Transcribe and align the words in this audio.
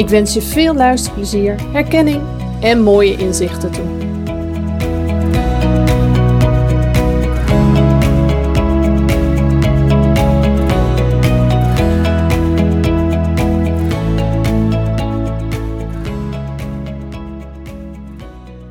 Ik 0.00 0.08
wens 0.08 0.34
je 0.34 0.42
veel 0.42 0.74
luisterplezier, 0.74 1.72
herkenning 1.72 2.22
en 2.60 2.82
mooie 2.82 3.16
inzichten 3.16 3.70
toe. 3.70 3.84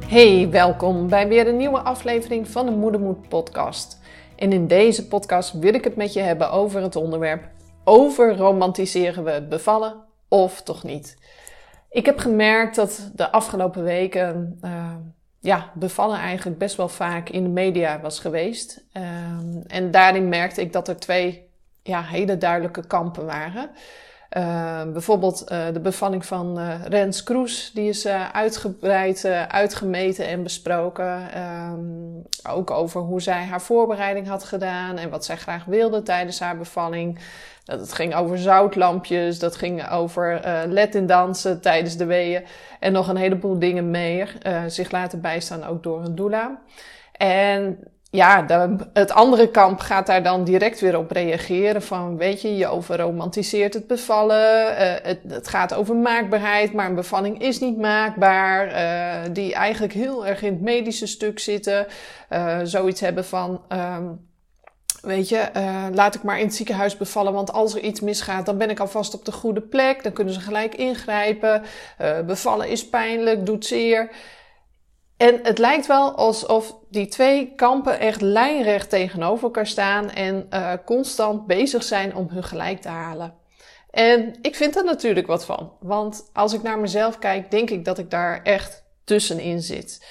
Hey, 0.08 0.50
welkom 0.50 1.10
bij 1.10 1.28
weer 1.28 1.48
een 1.48 1.58
nieuwe 1.58 1.80
aflevering 1.80 2.48
van 2.48 2.66
de 2.66 2.72
Moedermoed 2.72 3.28
podcast. 3.28 4.00
En 4.36 4.52
in 4.52 4.68
deze 4.68 5.08
podcast 5.08 5.60
wil 5.60 5.74
ik 5.74 5.84
het 5.84 5.96
met 5.96 6.14
je 6.14 6.22
hebben 6.22 6.52
over 6.52 6.82
het 6.82 6.96
onderwerp 6.96 7.50
over 7.84 8.38
romantiseren 8.38 9.24
we 9.24 9.32
het 9.32 9.50
bevallen 9.50 10.09
of 10.30 10.62
toch 10.62 10.84
niet? 10.84 11.18
Ik 11.90 12.06
heb 12.06 12.20
gemerkt 12.20 12.76
dat 12.76 13.12
de 13.16 13.32
afgelopen 13.32 13.84
weken 13.84 14.60
uh, 14.62 14.96
ja, 15.40 15.72
bevallen 15.74 16.20
eigenlijk 16.20 16.58
best 16.58 16.76
wel 16.76 16.90
vaak 16.90 17.30
in 17.30 17.44
de 17.44 17.50
media 17.50 18.00
was 18.00 18.20
geweest. 18.20 18.86
Uh, 18.94 19.04
en 19.68 19.92
daarin 19.92 20.30
merkte 20.30 20.62
ik 20.62 20.74
dat 20.74 20.88
er 20.88 21.00
twee 21.00 21.50
ja, 21.84 22.04
hele 22.04 22.38
duidelijke 22.38 22.88
kampen 22.88 23.26
waren. 23.26 23.70
Uh, 24.38 24.84
bijvoorbeeld 24.92 25.48
de 25.48 25.80
bevalling 25.82 26.26
van 26.26 26.60
uh, 26.60 26.86
Rens 26.86 27.24
Kroes, 27.24 27.72
die 27.74 27.90
is 27.90 28.08
uitgebreid 28.08 29.26
uitgemeten 29.48 30.28
en 30.28 30.44
besproken. 30.44 31.30
Ook 32.50 32.72
over 32.72 33.02
hoe 33.02 33.22
zij 33.22 33.44
haar 33.44 33.62
voorbereiding 33.62 34.28
had 34.28 34.44
gedaan 34.44 34.98
en 34.98 35.10
wat 35.10 35.26
zij 35.26 35.38
graag 35.38 35.66
wilde 35.66 36.02
tijdens 36.02 36.40
haar 36.40 36.58
bevalling. 36.58 37.20
Dat 37.70 37.94
ging 37.94 38.16
over 38.16 38.38
zoutlampjes, 38.38 39.40
dat 39.40 39.56
ging 39.56 39.90
over 39.90 40.40
let 40.68 40.96
in 40.96 41.06
dansen 41.06 41.62
tijdens 41.62 41.98
de 41.98 42.06
weeën 42.06 42.44
en 42.80 42.92
nog 42.92 43.08
een 43.08 43.16
heleboel 43.16 43.60
dingen 43.60 43.92
meer. 43.92 44.38
zich 44.68 44.92
laten 44.92 45.22
bijstaan 45.22 45.64
ook 45.64 45.84
door 45.84 46.04
een 46.04 46.16
doula. 46.16 46.60
En 47.12 47.80
ja, 48.12 48.46
het 48.94 49.12
andere 49.12 49.52
kamp 49.52 49.80
gaat 49.80 50.08
daar 50.08 50.24
dan 50.24 50.44
direct 50.44 50.80
weer 50.80 50.98
op 50.98 51.12
reageren. 51.12 51.82
Van 51.82 52.18
weet 52.18 52.42
je, 52.42 52.56
je 52.56 52.68
overromantiseert 52.68 53.74
het 53.74 53.88
bevallen. 53.88 54.72
Uh, 54.72 54.94
het, 55.04 55.20
het, 55.28 55.48
gaat 55.48 55.74
over 55.74 55.96
maakbaarheid, 55.96 56.74
maar 56.74 56.90
een 56.90 56.96
bevalling 56.96 57.42
is 57.42 57.60
niet 57.60 57.78
maakbaar. 57.78 58.68
Uh, 58.68 59.34
die 59.34 59.54
eigenlijk 59.54 59.94
heel 59.94 60.28
erg 60.28 60.42
in 60.42 60.54
het 60.54 60.62
medische 60.62 61.08
stuk 61.08 61.40
zitten. 61.40 61.88
Uh, 62.30 62.60
zoiets 62.64 63.02
hebben 63.02 63.26
van. 63.26 63.62
Um, 63.70 64.29
Weet 65.02 65.30
je, 65.30 65.50
laat 65.94 66.16
ik 66.16 66.24
maar 66.24 66.40
in 66.40 66.46
het 66.46 66.56
ziekenhuis 66.56 66.98
bevallen, 66.98 67.34
want 67.34 67.52
als 67.52 67.76
er 67.76 67.82
iets 67.82 68.00
misgaat, 68.00 68.46
dan 68.46 68.58
ben 68.58 68.70
ik 68.70 68.80
alvast 68.80 69.14
op 69.14 69.26
de 69.26 69.32
goede 69.32 69.62
plek. 69.62 70.04
Dan 70.04 70.14
kunnen 70.14 70.34
ze 70.34 70.40
gelijk 70.40 70.76
ingrijpen. 70.76 71.64
bevallen 72.26 72.70
is 72.70 72.90
pijnlijk, 72.90 73.46
doet 73.46 73.66
zeer. 73.66 74.12
En 75.18 75.40
het 75.44 75.58
lijkt 75.58 75.88
wel 75.88 76.16
alsof 76.16 76.76
die 76.90 77.08
twee 77.08 77.54
kampen 77.56 78.00
echt 78.00 78.22
lijnrecht 78.22 78.90
tegenover 78.90 79.44
elkaar 79.44 79.68
staan 79.68 80.10
en 80.10 80.48
uh, 80.54 80.74
constant 80.86 81.48
bezig 81.48 81.84
zijn 81.84 82.16
om 82.16 82.28
hun 82.30 82.44
gelijk 82.44 82.82
te 82.82 82.88
halen. 82.88 83.34
En 83.92 84.36
ik 84.42 84.56
vind 84.56 84.76
er 84.76 84.84
natuurlijk 84.84 85.28
wat 85.28 85.46
van. 85.46 85.72
Want 85.80 86.30
als 86.34 86.54
ik 86.54 86.62
naar 86.62 86.80
mezelf 86.80 87.20
kijk, 87.20 87.52
denk 87.52 87.70
ik 87.70 87.86
dat 87.86 87.98
ik 87.98 88.10
daar 88.10 88.44
echt 88.44 88.84
tussenin 89.04 89.62
zit. 89.62 90.06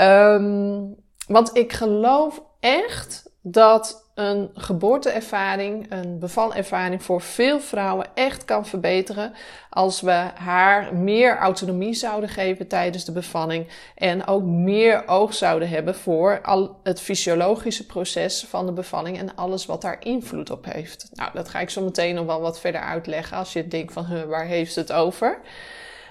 Um, 0.00 0.96
want 1.26 1.56
ik 1.56 1.72
geloof 1.72 2.42
echt 2.60 3.30
dat 3.42 4.09
een 4.20 4.50
geboorteervaring, 4.54 5.86
een 5.88 6.18
bevalervaring 6.18 7.02
voor 7.02 7.20
veel 7.20 7.60
vrouwen 7.60 8.06
echt 8.14 8.44
kan 8.44 8.66
verbeteren 8.66 9.32
als 9.70 10.00
we 10.00 10.26
haar 10.34 10.94
meer 10.94 11.36
autonomie 11.36 11.94
zouden 11.94 12.28
geven 12.28 12.66
tijdens 12.66 13.04
de 13.04 13.12
bevalling 13.12 13.66
en 13.94 14.26
ook 14.26 14.42
meer 14.42 15.08
oog 15.08 15.34
zouden 15.34 15.68
hebben 15.68 15.94
voor 15.94 16.40
al 16.42 16.80
het 16.82 17.00
fysiologische 17.00 17.86
proces 17.86 18.46
van 18.48 18.66
de 18.66 18.72
bevalling 18.72 19.18
en 19.18 19.34
alles 19.36 19.66
wat 19.66 19.82
daar 19.82 19.96
invloed 20.00 20.50
op 20.50 20.64
heeft. 20.64 21.10
Nou, 21.12 21.30
dat 21.34 21.48
ga 21.48 21.60
ik 21.60 21.70
zo 21.70 21.84
meteen 21.84 22.14
nog 22.14 22.26
wel 22.26 22.40
wat 22.40 22.60
verder 22.60 22.80
uitleggen 22.80 23.36
als 23.36 23.52
je 23.52 23.68
denkt 23.68 23.92
van 23.92 24.26
waar 24.28 24.46
heeft 24.46 24.74
het 24.74 24.92
over? 24.92 25.40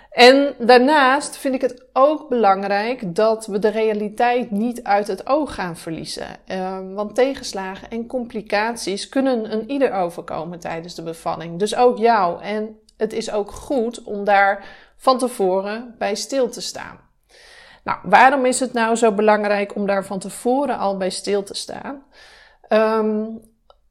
En 0.10 0.56
daarnaast 0.58 1.38
vind 1.38 1.56
ik 1.56 1.62
het 1.62 1.86
ook 1.94 2.30
belangrijk 2.30 3.16
dat 3.16 3.46
we 3.46 3.60
de 3.60 3.70
realiteit 3.70 4.52
niet 4.52 4.84
uit 4.84 5.08
het 5.08 5.28
oog 5.28 5.54
gaan 5.54 5.78
verliezen. 5.78 6.28
Uh, 6.48 6.80
want 6.94 7.16
tegenslagen 7.16 7.90
en 7.90 8.08
complicaties 8.08 9.10
kunnen 9.10 9.52
een 9.52 9.70
ieder 9.70 9.94
overkomen 9.94 10.60
tijdens 10.60 10.96
de 10.96 11.04
bevalling. 11.04 11.60
Dus 11.60 11.76
ook 11.76 11.98
jou. 11.98 12.42
En 12.42 12.80
het 12.98 13.14
is 13.14 13.32
ook 13.32 13.52
goed 13.52 14.04
om 14.04 14.24
daar 14.24 14.66
van 14.98 15.18
tevoren 15.18 15.96
bij 15.98 16.16
stil 16.16 16.50
te 16.50 16.62
staan. 16.62 17.00
Nou, 17.84 17.98
waarom 18.04 18.46
is 18.46 18.60
het 18.60 18.74
nou 18.74 18.96
zo 18.96 19.12
belangrijk 19.12 19.76
om 19.76 19.86
daar 19.86 20.06
van 20.06 20.20
tevoren 20.20 20.78
al 20.78 20.98
bij 20.98 21.10
stil 21.10 21.44
te 21.44 21.54
staan? 21.54 22.04
Um, 22.70 23.42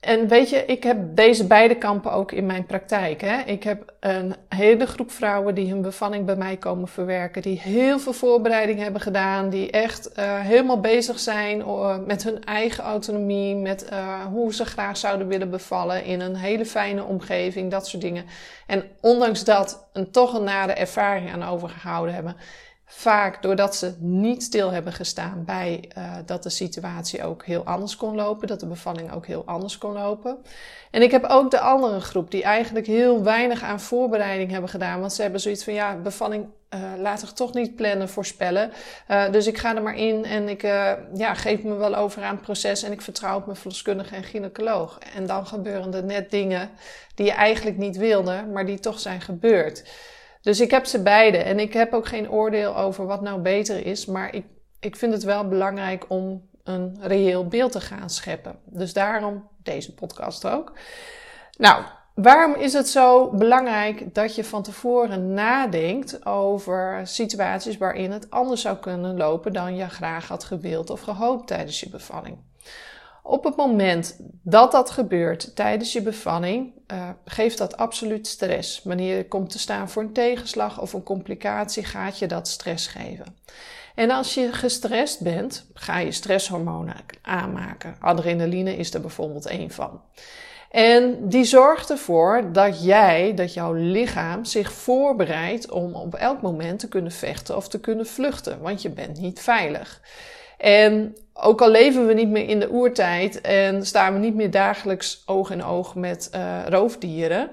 en 0.01 0.29
weet 0.29 0.51
je, 0.51 0.65
ik 0.65 0.83
heb 0.83 1.17
deze 1.17 1.47
beide 1.47 1.77
kampen 1.77 2.13
ook 2.13 2.33
in 2.33 2.47
mijn 2.47 2.67
praktijk. 2.67 3.21
Hè? 3.21 3.41
Ik 3.41 3.63
heb 3.63 3.93
een 4.01 4.35
hele 4.49 4.87
groep 4.87 5.11
vrouwen 5.11 5.55
die 5.55 5.71
hun 5.71 5.83
bevalling 5.83 6.27
bij 6.27 6.37
mij 6.37 6.57
komen 6.57 6.89
verwerken, 6.89 7.43
die 7.43 7.61
heel 7.61 7.99
veel 7.99 8.13
voorbereiding 8.13 8.81
hebben 8.81 9.01
gedaan, 9.01 9.51
die 9.51 9.71
echt 9.71 10.11
uh, 10.19 10.41
helemaal 10.41 10.81
bezig 10.81 11.19
zijn 11.19 11.59
uh, 11.59 11.97
met 12.07 12.23
hun 12.23 12.45
eigen 12.45 12.85
autonomie, 12.85 13.55
met 13.55 13.87
uh, 13.93 14.25
hoe 14.25 14.55
ze 14.55 14.65
graag 14.65 14.97
zouden 14.97 15.29
willen 15.29 15.51
bevallen 15.51 16.05
in 16.05 16.21
een 16.21 16.37
hele 16.37 16.67
fijne 16.67 17.05
omgeving, 17.05 17.71
dat 17.71 17.87
soort 17.87 18.03
dingen. 18.03 18.25
En 18.67 18.85
ondanks 19.01 19.45
dat 19.45 19.89
een 19.93 20.11
toch 20.11 20.35
een 20.35 20.45
nare 20.45 20.73
ervaring 20.73 21.33
aan 21.33 21.43
overgehouden 21.43 22.15
hebben. 22.15 22.37
Vaak 22.91 23.43
doordat 23.43 23.77
ze 23.77 23.95
niet 23.99 24.43
stil 24.43 24.71
hebben 24.71 24.93
gestaan 24.93 25.43
bij 25.45 25.91
uh, 25.99 26.15
dat 26.27 26.43
de 26.43 26.51
situatie 26.51 27.25
ook 27.25 27.45
heel 27.45 27.65
anders 27.65 27.97
kon 27.97 28.15
lopen, 28.15 28.49
dat 28.49 28.61
de 28.61 28.67
bevalling 28.67 29.13
ook 29.13 29.27
heel 29.27 29.43
anders 29.47 29.79
kon 29.79 29.93
lopen. 29.93 30.39
En 30.91 31.03
ik 31.03 31.11
heb 31.11 31.25
ook 31.25 31.51
de 31.51 31.61
andere 31.61 32.01
groep 32.01 32.31
die 32.31 32.43
eigenlijk 32.43 32.87
heel 32.87 33.23
weinig 33.23 33.63
aan 33.63 33.81
voorbereiding 33.81 34.51
hebben 34.51 34.71
gedaan, 34.71 35.01
want 35.01 35.13
ze 35.13 35.23
hebben 35.23 35.41
zoiets 35.41 35.65
van 35.65 35.73
ja, 35.73 35.97
bevalling 35.97 36.47
uh, 36.75 36.81
laat 36.99 37.23
ik 37.23 37.29
toch 37.29 37.55
niet 37.55 37.77
plannen, 37.77 38.09
voorspellen. 38.09 38.73
Uh, 39.11 39.31
dus 39.31 39.47
ik 39.47 39.59
ga 39.59 39.77
er 39.77 39.83
maar 39.83 39.97
in 39.97 40.25
en 40.25 40.49
ik 40.49 40.63
ja, 41.15 41.35
geef 41.35 41.63
me 41.63 41.75
wel 41.75 41.95
over 41.95 42.23
aan 42.23 42.35
het 42.35 42.45
proces 42.45 42.83
en 42.83 42.93
ik 42.93 43.03
vertrouw 43.03 43.37
op 43.37 43.47
mijn 43.47 43.59
verloskundige 43.59 44.15
en 44.15 44.25
gynaecoloog. 44.25 44.99
En 45.15 45.27
dan 45.27 45.47
gebeuren 45.47 45.95
er 45.95 46.05
net 46.05 46.31
dingen 46.31 46.71
die 47.15 47.27
je 47.27 47.33
eigenlijk 47.33 47.77
niet 47.77 47.97
wilde, 47.97 48.47
maar 48.53 48.67
die 48.67 48.79
toch 48.79 49.01
zijn 49.01 49.21
gebeurd. 49.21 49.85
Dus 50.43 50.61
ik 50.61 50.71
heb 50.71 50.87
ze 50.87 51.03
beide. 51.03 51.39
En 51.39 51.59
ik 51.59 51.73
heb 51.73 51.93
ook 51.93 52.07
geen 52.07 52.31
oordeel 52.31 52.77
over 52.77 53.07
wat 53.07 53.21
nou 53.21 53.41
beter 53.41 53.87
is. 53.87 54.07
Maar 54.07 54.35
ik, 54.35 54.45
ik 54.81 54.97
vind 54.97 55.13
het 55.13 55.23
wel 55.23 55.49
belangrijk 55.49 56.05
om 56.09 56.49
een 56.65 56.97
reëel 57.01 57.47
beeld 57.47 57.73
te 57.73 57.81
gaan 57.81 58.11
scheppen. 58.11 58.59
Dus 58.65 58.93
daarom 58.93 59.49
deze 59.63 59.95
podcast 59.95 60.47
ook. 60.47 60.73
Nou, 61.59 61.83
waarom 62.15 62.55
is 62.55 62.73
het 62.73 62.89
zo 62.89 63.31
belangrijk 63.31 64.15
dat 64.15 64.35
je 64.35 64.45
van 64.45 64.63
tevoren 64.63 65.35
nadenkt 65.35 66.27
over 66.27 67.01
situaties 67.07 67.77
waarin 67.77 68.11
het 68.11 68.31
anders 68.31 68.61
zou 68.61 68.77
kunnen 68.77 69.17
lopen 69.17 69.53
dan 69.53 69.77
je 69.77 69.89
graag 69.89 70.29
had 70.29 70.45
gewild 70.45 70.91
of 70.91 71.01
gehoopt 71.01 71.47
tijdens 71.47 71.81
je 71.81 71.89
bevalling? 71.89 72.39
Op 73.29 73.45
het 73.45 73.57
moment 73.57 74.17
dat 74.43 74.73
dat 74.73 74.91
gebeurt 74.91 75.57
tijdens 75.57 75.93
je 75.93 76.03
bevalling, 76.03 76.73
uh, 76.93 77.09
geeft 77.25 77.59
dat 77.59 77.77
absoluut 77.77 78.27
stress. 78.27 78.81
Wanneer 78.85 79.17
je 79.17 79.29
komt 79.29 79.51
te 79.51 79.59
staan 79.59 79.89
voor 79.89 80.03
een 80.03 80.13
tegenslag 80.13 80.81
of 80.81 80.93
een 80.93 81.03
complicatie, 81.03 81.85
gaat 81.85 82.19
je 82.19 82.27
dat 82.27 82.49
stress 82.49 82.87
geven. 82.87 83.37
En 83.95 84.11
als 84.11 84.35
je 84.35 84.53
gestrest 84.53 85.21
bent, 85.21 85.67
ga 85.75 85.99
je 85.99 86.13
stresshormonen 86.13 86.95
aanmaken. 87.23 87.97
Adrenaline 88.01 88.77
is 88.77 88.95
er 88.95 89.01
bijvoorbeeld 89.01 89.47
één 89.47 89.71
van. 89.71 90.01
En 90.71 91.29
die 91.29 91.45
zorgt 91.45 91.91
ervoor 91.91 92.53
dat 92.53 92.85
jij, 92.85 93.35
dat 93.35 93.55
jouw 93.55 93.73
lichaam 93.73 94.45
zich 94.45 94.73
voorbereidt 94.73 95.71
om 95.71 95.95
op 95.95 96.15
elk 96.15 96.43
moment 96.43 96.79
te 96.79 96.89
kunnen 96.89 97.13
vechten 97.13 97.57
of 97.57 97.69
te 97.69 97.81
kunnen 97.81 98.07
vluchten, 98.07 98.61
want 98.61 98.83
je 98.83 98.91
bent 98.91 99.21
niet 99.21 99.41
veilig. 99.41 100.01
En 100.59 101.17
ook 101.41 101.63
al 101.63 101.71
leven 101.71 102.07
we 102.07 102.13
niet 102.13 102.29
meer 102.29 102.49
in 102.49 102.61
de 102.61 102.71
oertijd 102.71 103.41
en 103.41 103.87
staan 103.87 104.13
we 104.13 104.19
niet 104.19 104.35
meer 104.35 104.51
dagelijks 104.51 105.23
oog 105.27 105.51
in 105.51 105.65
oog 105.65 105.95
met 105.95 106.31
uh, 106.35 106.67
roofdieren, 106.69 107.51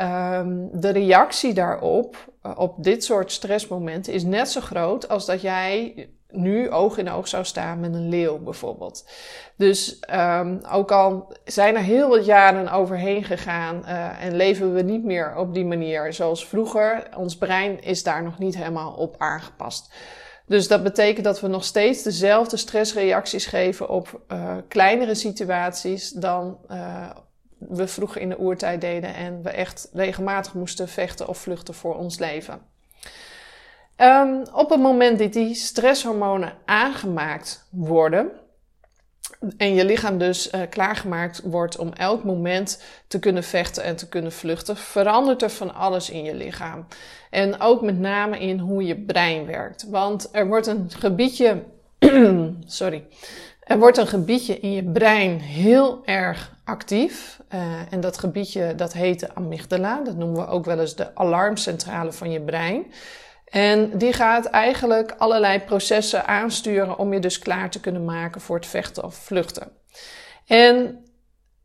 um, 0.00 0.68
de 0.72 0.90
reactie 0.90 1.54
daarop, 1.54 2.32
uh, 2.46 2.52
op 2.56 2.84
dit 2.84 3.04
soort 3.04 3.32
stressmomenten, 3.32 4.12
is 4.12 4.22
net 4.22 4.50
zo 4.50 4.60
groot 4.60 5.08
als 5.08 5.26
dat 5.26 5.40
jij 5.40 5.94
nu 6.30 6.70
oog 6.70 6.98
in 6.98 7.10
oog 7.10 7.28
zou 7.28 7.44
staan 7.44 7.80
met 7.80 7.94
een 7.94 8.08
leeuw 8.08 8.38
bijvoorbeeld. 8.38 9.08
Dus 9.56 10.00
um, 10.14 10.60
ook 10.72 10.92
al 10.92 11.32
zijn 11.44 11.76
er 11.76 11.82
heel 11.82 12.08
wat 12.08 12.24
jaren 12.24 12.68
overheen 12.68 13.24
gegaan 13.24 13.82
uh, 13.84 14.24
en 14.24 14.36
leven 14.36 14.74
we 14.74 14.82
niet 14.82 15.04
meer 15.04 15.36
op 15.36 15.54
die 15.54 15.64
manier 15.64 16.12
zoals 16.12 16.46
vroeger, 16.46 17.08
ons 17.16 17.36
brein 17.36 17.82
is 17.82 18.02
daar 18.02 18.22
nog 18.22 18.38
niet 18.38 18.56
helemaal 18.56 18.92
op 18.92 19.14
aangepast. 19.18 19.94
Dus 20.46 20.68
dat 20.68 20.82
betekent 20.82 21.24
dat 21.24 21.40
we 21.40 21.46
nog 21.46 21.64
steeds 21.64 22.02
dezelfde 22.02 22.56
stressreacties 22.56 23.46
geven 23.46 23.88
op 23.88 24.20
uh, 24.32 24.56
kleinere 24.68 25.14
situaties 25.14 26.10
dan 26.10 26.58
uh, 26.70 27.10
we 27.58 27.86
vroeger 27.86 28.20
in 28.20 28.28
de 28.28 28.40
oertijd 28.40 28.80
deden 28.80 29.14
en 29.14 29.42
we 29.42 29.50
echt 29.50 29.88
regelmatig 29.92 30.54
moesten 30.54 30.88
vechten 30.88 31.28
of 31.28 31.38
vluchten 31.38 31.74
voor 31.74 31.96
ons 31.96 32.18
leven. 32.18 32.60
Um, 33.96 34.42
op 34.52 34.70
het 34.70 34.80
moment 34.80 35.18
dat 35.18 35.32
die 35.32 35.54
stresshormonen 35.54 36.52
aangemaakt 36.64 37.66
worden, 37.70 38.30
en 39.56 39.74
je 39.74 39.84
lichaam 39.84 40.18
dus 40.18 40.52
uh, 40.52 40.60
klaargemaakt 40.70 41.40
wordt 41.44 41.78
om 41.78 41.92
elk 41.92 42.24
moment 42.24 42.82
te 43.06 43.18
kunnen 43.18 43.44
vechten 43.44 43.82
en 43.82 43.96
te 43.96 44.08
kunnen 44.08 44.32
vluchten, 44.32 44.76
verandert 44.76 45.42
er 45.42 45.50
van 45.50 45.74
alles 45.74 46.10
in 46.10 46.24
je 46.24 46.34
lichaam. 46.34 46.86
En 47.30 47.60
ook 47.60 47.82
met 47.82 47.98
name 47.98 48.38
in 48.38 48.58
hoe 48.58 48.84
je 48.84 48.96
brein 48.96 49.46
werkt. 49.46 49.86
Want 49.88 50.28
er 50.32 50.46
wordt 50.46 50.66
een 50.66 50.90
gebiedje, 50.90 51.62
sorry, 52.66 53.04
er 53.60 53.78
wordt 53.78 53.98
een 53.98 54.06
gebiedje 54.06 54.60
in 54.60 54.72
je 54.72 54.84
brein 54.84 55.40
heel 55.40 56.02
erg 56.04 56.52
actief. 56.64 57.40
Uh, 57.54 57.62
en 57.90 58.00
dat 58.00 58.18
gebiedje 58.18 58.74
dat 58.74 58.92
heet 58.92 59.20
de 59.20 59.34
amygdala. 59.34 60.02
Dat 60.04 60.16
noemen 60.16 60.44
we 60.44 60.46
ook 60.46 60.64
wel 60.64 60.80
eens 60.80 60.96
de 60.96 61.14
alarmcentrale 61.14 62.12
van 62.12 62.30
je 62.30 62.40
brein. 62.40 62.86
En 63.54 63.98
die 63.98 64.12
gaat 64.12 64.44
eigenlijk 64.44 65.14
allerlei 65.18 65.60
processen 65.60 66.26
aansturen 66.26 66.98
om 66.98 67.12
je 67.12 67.18
dus 67.18 67.38
klaar 67.38 67.70
te 67.70 67.80
kunnen 67.80 68.04
maken 68.04 68.40
voor 68.40 68.56
het 68.56 68.66
vechten 68.66 69.04
of 69.04 69.14
vluchten. 69.14 69.68
En 70.46 71.04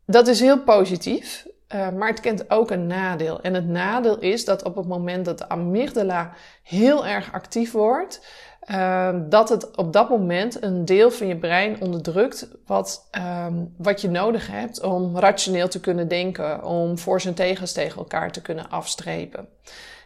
dat 0.06 0.26
is 0.26 0.40
heel 0.40 0.62
positief, 0.62 1.46
uh, 1.74 1.88
maar 1.88 2.08
het 2.08 2.20
kent 2.20 2.50
ook 2.50 2.70
een 2.70 2.86
nadeel. 2.86 3.40
En 3.40 3.54
het 3.54 3.66
nadeel 3.66 4.18
is 4.18 4.44
dat 4.44 4.62
op 4.62 4.76
het 4.76 4.86
moment 4.86 5.24
dat 5.24 5.38
de 5.38 5.48
amygdala 5.48 6.32
heel 6.62 7.06
erg 7.06 7.32
actief 7.32 7.72
wordt, 7.72 8.26
uh, 8.70 9.14
dat 9.28 9.48
het 9.48 9.76
op 9.76 9.92
dat 9.92 10.08
moment 10.08 10.62
een 10.62 10.84
deel 10.84 11.10
van 11.10 11.26
je 11.26 11.36
brein 11.36 11.80
onderdrukt 11.80 12.48
wat, 12.66 13.08
um, 13.46 13.74
wat 13.78 14.00
je 14.00 14.08
nodig 14.08 14.46
hebt 14.46 14.82
om 14.82 15.18
rationeel 15.18 15.68
te 15.68 15.80
kunnen 15.80 16.08
denken, 16.08 16.64
om 16.64 16.98
voor 16.98 17.20
zijn 17.20 17.34
tegens 17.34 17.72
tegen 17.72 17.98
elkaar 17.98 18.32
te 18.32 18.42
kunnen 18.42 18.70
afstrepen. 18.70 19.48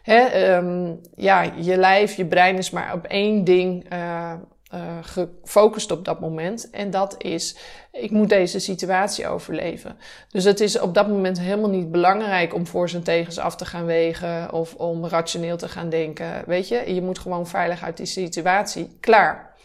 Hè, 0.05 0.55
um, 0.55 1.01
ja, 1.15 1.41
je 1.41 1.77
lijf, 1.77 2.15
je 2.15 2.25
brein 2.25 2.57
is 2.57 2.69
maar 2.69 2.93
op 2.93 3.05
één 3.05 3.43
ding 3.43 3.93
uh, 3.93 4.33
uh, 4.73 4.97
gefocust 5.01 5.91
op 5.91 6.05
dat 6.05 6.19
moment. 6.19 6.69
En 6.69 6.89
dat 6.89 7.15
is, 7.17 7.57
ik 7.91 8.11
moet 8.11 8.29
deze 8.29 8.59
situatie 8.59 9.27
overleven. 9.27 9.97
Dus 10.29 10.43
het 10.43 10.59
is 10.59 10.79
op 10.79 10.93
dat 10.93 11.07
moment 11.07 11.39
helemaal 11.39 11.69
niet 11.69 11.91
belangrijk 11.91 12.53
om 12.53 12.67
voor 12.67 12.89
zijn 12.89 13.03
tegens 13.03 13.37
af 13.37 13.55
te 13.55 13.65
gaan 13.65 13.85
wegen 13.85 14.53
of 14.53 14.75
om 14.75 15.05
rationeel 15.05 15.57
te 15.57 15.69
gaan 15.69 15.89
denken. 15.89 16.43
Weet 16.45 16.67
je, 16.67 16.93
je 16.93 17.01
moet 17.01 17.19
gewoon 17.19 17.47
veilig 17.47 17.83
uit 17.83 17.97
die 17.97 18.05
situatie. 18.05 18.97
Klaar. 18.99 19.55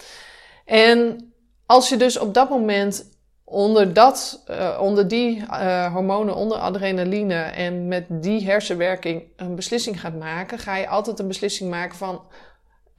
En 0.64 1.30
als 1.66 1.88
je 1.88 1.96
dus 1.96 2.18
op 2.18 2.34
dat 2.34 2.50
moment 2.50 3.19
onder, 3.50 3.92
dat, 3.92 4.42
uh, 4.50 4.78
onder 4.80 5.08
die 5.08 5.36
uh, 5.36 5.92
hormonen, 5.92 6.34
onder 6.34 6.58
adrenaline 6.58 7.34
en 7.34 7.88
met 7.88 8.04
die 8.08 8.44
hersenwerking 8.44 9.22
een 9.36 9.54
beslissing 9.54 10.00
gaat 10.00 10.18
maken, 10.18 10.58
ga 10.58 10.76
je 10.76 10.88
altijd 10.88 11.18
een 11.18 11.28
beslissing 11.28 11.70
maken 11.70 11.96
van 11.96 12.22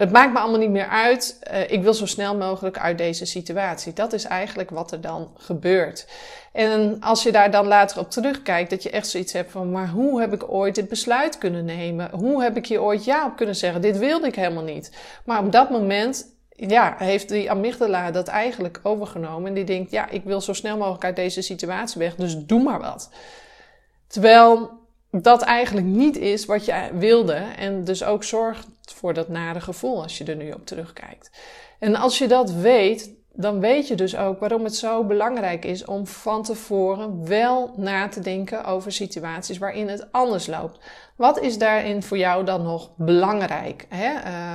het 0.01 0.11
maakt 0.11 0.33
me 0.33 0.39
allemaal 0.39 0.59
niet 0.59 0.69
meer 0.69 0.87
uit. 0.87 1.39
Uh, 1.51 1.71
ik 1.71 1.81
wil 1.81 1.93
zo 1.93 2.05
snel 2.05 2.37
mogelijk 2.37 2.79
uit 2.79 2.97
deze 2.97 3.25
situatie. 3.25 3.93
Dat 3.93 4.13
is 4.13 4.23
eigenlijk 4.23 4.69
wat 4.69 4.91
er 4.91 5.01
dan 5.01 5.31
gebeurt. 5.37 6.07
En 6.53 6.97
als 6.99 7.23
je 7.23 7.31
daar 7.31 7.51
dan 7.51 7.67
later 7.67 7.99
op 7.99 8.11
terugkijkt, 8.11 8.69
dat 8.69 8.83
je 8.83 8.89
echt 8.89 9.07
zoiets 9.07 9.33
hebt 9.33 9.51
van, 9.51 9.71
maar 9.71 9.89
hoe 9.89 10.21
heb 10.21 10.33
ik 10.33 10.51
ooit 10.51 10.75
dit 10.75 10.89
besluit 10.89 11.37
kunnen 11.37 11.65
nemen? 11.65 12.09
Hoe 12.11 12.43
heb 12.43 12.57
ik 12.57 12.67
hier 12.67 12.81
ooit 12.81 13.05
ja 13.05 13.25
op 13.25 13.35
kunnen 13.35 13.55
zeggen? 13.55 13.81
Dit 13.81 13.97
wilde 13.97 14.27
ik 14.27 14.35
helemaal 14.35 14.63
niet. 14.63 14.91
Maar 15.25 15.39
op 15.39 15.51
dat 15.51 15.69
moment 15.69 16.30
ja, 16.69 16.95
heeft 16.97 17.29
die 17.29 17.51
amygdala 17.51 18.11
dat 18.11 18.27
eigenlijk 18.27 18.79
overgenomen. 18.83 19.47
En 19.47 19.53
die 19.53 19.63
denkt, 19.63 19.91
ja, 19.91 20.09
ik 20.09 20.23
wil 20.23 20.41
zo 20.41 20.53
snel 20.53 20.77
mogelijk 20.77 21.03
uit 21.03 21.15
deze 21.15 21.41
situatie 21.41 21.99
weg, 21.99 22.15
dus 22.15 22.37
doe 22.37 22.63
maar 22.63 22.79
wat. 22.79 23.09
Terwijl 24.07 24.69
dat 25.11 25.41
eigenlijk 25.41 25.87
niet 25.87 26.17
is 26.17 26.45
wat 26.45 26.65
je 26.65 26.89
wilde. 26.93 27.33
En 27.57 27.83
dus 27.83 28.03
ook 28.03 28.23
zorgt 28.23 28.67
voor 28.95 29.13
dat 29.13 29.27
nare 29.27 29.61
gevoel 29.61 30.01
als 30.01 30.17
je 30.17 30.23
er 30.23 30.35
nu 30.35 30.51
op 30.51 30.65
terugkijkt. 30.65 31.31
En 31.79 31.95
als 31.95 32.17
je 32.17 32.27
dat 32.27 32.51
weet, 32.51 33.11
dan 33.33 33.59
weet 33.59 33.87
je 33.87 33.95
dus 33.95 34.17
ook 34.17 34.39
waarom 34.39 34.63
het 34.63 34.75
zo 34.75 35.03
belangrijk 35.03 35.65
is 35.65 35.85
om 35.85 36.07
van 36.07 36.43
tevoren 36.43 37.27
wel 37.27 37.73
na 37.75 38.07
te 38.07 38.19
denken 38.19 38.65
over 38.65 38.91
situaties 38.91 39.57
waarin 39.57 39.87
het 39.87 40.11
anders 40.11 40.47
loopt. 40.47 40.79
Wat 41.15 41.39
is 41.39 41.57
daarin 41.57 42.03
voor 42.03 42.17
jou 42.17 42.45
dan 42.45 42.63
nog 42.63 42.91
belangrijk? 42.95 43.85
Hè? 43.89 44.11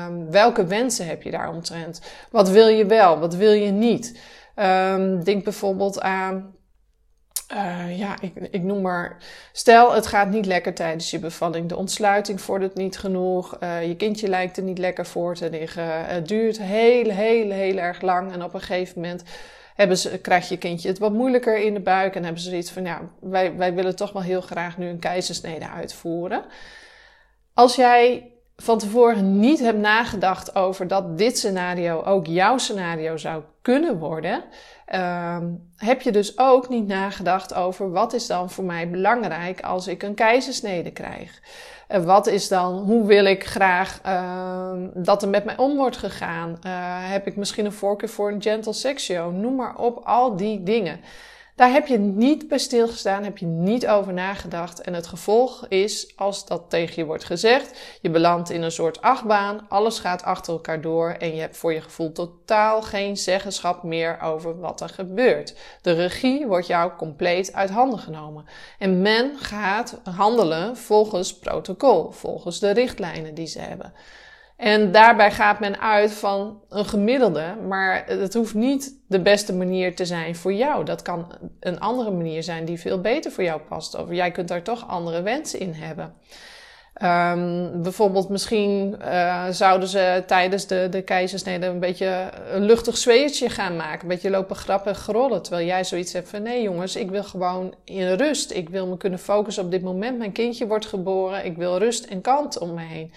Um, 0.07 0.31
welke 0.31 0.67
wensen 0.67 1.07
heb 1.07 1.23
je 1.23 1.31
daaromtrent? 1.31 2.01
Wat 2.31 2.49
wil 2.49 2.69
je 2.69 2.87
wel, 2.87 3.19
wat 3.19 3.35
wil 3.35 3.53
je 3.53 3.71
niet? 3.71 4.21
Um, 4.57 5.25
denk 5.25 5.45
bijvoorbeeld 5.45 6.01
aan 6.01 6.56
uh, 7.53 7.99
ja, 7.99 8.17
ik, 8.21 8.35
ik 8.51 8.63
noem 8.63 8.81
maar. 8.81 9.17
Stel, 9.53 9.95
het 9.95 10.07
gaat 10.07 10.29
niet 10.29 10.47
lekker 10.47 10.75
tijdens 10.75 11.11
je 11.11 11.19
bevalling. 11.19 11.69
De 11.69 11.77
ontsluiting 11.77 12.41
vordert 12.41 12.75
niet 12.75 12.99
genoeg. 12.99 13.57
Uh, 13.63 13.87
je 13.87 13.97
kindje 13.97 14.29
lijkt 14.29 14.57
er 14.57 14.63
niet 14.63 14.79
lekker 14.79 15.07
voor 15.07 15.35
te 15.35 15.51
liggen. 15.51 16.07
Het 16.07 16.29
duurt 16.29 16.59
heel, 16.59 17.11
heel, 17.11 17.51
heel 17.51 17.77
erg 17.77 18.01
lang. 18.01 18.33
En 18.33 18.43
op 18.43 18.55
een 18.55 18.61
gegeven 18.61 19.01
moment 19.01 19.23
hebben 19.75 19.99
ze, 19.99 20.19
krijgt 20.19 20.49
je 20.49 20.59
kindje 20.59 20.89
het 20.89 20.99
wat 20.99 21.13
moeilijker 21.13 21.59
in 21.59 21.75
de 21.75 21.81
buik. 21.81 22.15
En 22.15 22.25
hebben 22.25 22.43
ze 22.43 22.49
zoiets 22.49 22.71
van: 22.71 22.85
ja, 22.85 23.01
wij, 23.21 23.57
wij 23.57 23.75
willen 23.75 23.97
toch 23.97 24.13
wel 24.13 24.23
heel 24.23 24.41
graag 24.41 24.79
nu 24.79 24.89
een 24.89 24.99
keizersnede 24.99 25.69
uitvoeren. 25.69 26.45
Als 27.55 27.77
jij 27.77 28.31
van 28.57 28.79
tevoren 28.79 29.39
niet 29.39 29.59
hebt 29.59 29.79
nagedacht 29.79 30.55
over 30.55 30.89
dat 30.89 31.19
dit 31.19 31.39
scenario 31.39 32.03
ook 32.03 32.27
jouw 32.27 32.59
scenario 32.59 33.17
zou 33.17 33.43
kunnen 33.63 33.99
worden, 33.99 34.45
um, 34.95 35.71
heb 35.77 36.03
je 36.03 36.13
dus 36.13 36.39
ook 36.39 36.69
niet 36.69 36.87
nagedacht 36.87 37.55
over 37.55 37.91
wat 37.91 38.13
is 38.13 38.27
dan 38.27 38.51
voor 38.51 38.65
mij 38.65 38.91
belangrijk 38.91 39.61
als 39.61 39.87
ik 39.87 40.03
een 40.03 40.15
keizersnede 40.15 40.91
krijg. 40.91 41.41
En 41.89 42.05
wat 42.05 42.27
is 42.27 42.49
dan, 42.49 42.75
hoe 42.75 43.07
wil 43.07 43.25
ik 43.25 43.47
graag 43.47 44.01
uh, 44.07 44.73
dat 44.95 45.23
er 45.23 45.29
met 45.29 45.45
mij 45.45 45.57
om 45.57 45.77
wordt 45.77 45.97
gegaan? 45.97 46.51
Uh, 46.67 46.73
heb 47.11 47.27
ik 47.27 47.37
misschien 47.37 47.65
een 47.65 47.73
voorkeur 47.73 48.09
voor 48.09 48.31
een 48.31 48.43
gentle 48.43 48.73
sexio? 48.73 49.31
Noem 49.31 49.55
maar 49.55 49.77
op, 49.77 50.01
al 50.05 50.37
die 50.37 50.63
dingen. 50.63 51.01
Daar 51.57 51.71
heb 51.71 51.87
je 51.87 51.99
niet 51.99 52.49
bij 52.49 52.59
stilgestaan, 52.59 53.25
heb 53.25 53.39
je 53.39 53.47
niet 53.47 53.87
over 53.87 54.13
nagedacht. 54.13 54.81
En 54.81 54.95
het 54.95 55.07
gevolg 55.07 55.67
is, 55.69 56.13
als 56.17 56.47
dat 56.47 56.63
tegen 56.69 56.95
je 56.97 57.05
wordt 57.05 57.25
gezegd, 57.25 57.79
je 58.01 58.11
belandt 58.11 58.51
in 58.51 58.63
een 58.63 58.73
soort 58.73 59.01
achtbaan, 59.01 59.67
alles 59.69 59.99
gaat 59.99 60.23
achter 60.23 60.53
elkaar 60.53 60.81
door 60.81 61.11
en 61.11 61.35
je 61.35 61.41
hebt 61.41 61.57
voor 61.57 61.73
je 61.73 61.81
gevoel 61.81 62.13
totaal 62.13 62.83
geen 62.83 63.17
zeggenschap 63.17 63.83
meer 63.83 64.21
over 64.21 64.61
wat 64.61 64.81
er 64.81 64.89
gebeurt. 64.89 65.57
De 65.83 65.93
regie 65.93 66.47
wordt 66.47 66.67
jou 66.67 66.93
compleet 66.97 67.53
uit 67.53 67.71
handen 67.71 67.99
genomen. 67.99 68.45
En 68.79 69.03
men 69.03 69.39
gaat 69.39 70.01
handelen 70.05 70.77
volgens 70.77 71.39
protocol, 71.39 72.11
volgens 72.11 72.59
de 72.59 72.71
richtlijnen 72.71 73.35
die 73.35 73.47
ze 73.47 73.61
hebben. 73.61 73.93
En 74.57 74.93
daarbij 74.93 75.31
gaat 75.31 75.61
men 75.61 75.81
uit 75.81 76.13
van 76.13 76.61
een 76.69 76.85
gemiddelde, 76.85 77.55
maar 77.69 78.05
het 78.07 78.35
hoeft 78.35 78.55
niet 78.55 78.95
de 79.09 79.21
beste 79.21 79.55
manier 79.55 79.97
te 79.97 80.05
zijn 80.05 80.37
voor 80.37 80.53
jou. 80.53 80.85
Dat 80.85 81.03
kan 81.03 81.33
een 81.61 81.81
andere 81.81 82.11
manier 82.11 82.43
zijn 82.43 82.65
die 82.65 82.81
veel 82.81 83.01
beter 83.01 83.31
voor 83.31 83.45
jou 83.45 83.61
past. 83.61 83.95
Of 83.95 84.11
jij 84.11 84.31
kunt 84.31 84.49
daar 84.49 84.63
toch 84.63 84.89
andere 84.89 85.23
wensen 85.23 85.61
in 85.61 85.73
hebben. 85.73 86.15
Um, 87.03 87.83
bijvoorbeeld, 87.83 88.29
misschien 88.29 88.97
uh, 89.03 89.47
zouden 89.51 89.89
ze 89.89 90.23
tijdens 90.27 90.67
de, 90.67 90.87
de 90.91 91.03
keizersnede 91.03 91.67
een 91.67 91.81
beetje 91.81 92.31
een 92.53 92.63
luchtig 92.63 92.97
zweertje 92.97 93.49
gaan 93.49 93.77
maken. 93.77 94.03
Een 94.03 94.09
beetje 94.09 94.31
lopen 94.31 94.57
grappen 94.57 94.93
en 94.93 94.99
grollen. 94.99 95.43
Terwijl 95.43 95.67
jij 95.67 95.85
zoiets 95.85 96.13
hebt 96.13 96.29
van: 96.29 96.43
nee, 96.43 96.63
jongens, 96.63 96.97
ik 96.97 97.11
wil 97.11 97.25
gewoon 97.25 97.75
in 97.85 98.13
rust. 98.13 98.51
Ik 98.51 98.69
wil 98.69 98.87
me 98.87 98.97
kunnen 98.97 99.19
focussen 99.19 99.65
op 99.65 99.71
dit 99.71 99.83
moment. 99.83 100.19
Mijn 100.19 100.33
kindje 100.33 100.67
wordt 100.67 100.87
geboren. 100.87 101.45
Ik 101.45 101.57
wil 101.57 101.79
rust 101.79 102.05
en 102.05 102.21
kant 102.21 102.59
om 102.59 102.75
me 102.75 102.83
heen. 102.83 103.13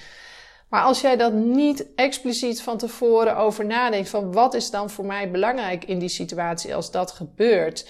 Maar 0.70 0.84
als 0.84 1.02
jij 1.02 1.18
dat 1.18 1.34
niet 1.34 1.86
expliciet 1.96 2.62
van 2.62 2.78
tevoren 2.78 3.38
over 3.38 3.66
nadenkt, 3.66 4.10
van 4.10 4.32
wat 4.32 4.54
is 4.54 4.72
dan 4.72 4.90
voor 4.90 5.06
mij 5.06 5.32
belangrijk 5.32 5.86
in 5.86 6.00
die 6.00 6.10
situatie 6.10 6.76
als 6.76 6.92
dat 6.92 7.12
gebeurt. 7.12 7.90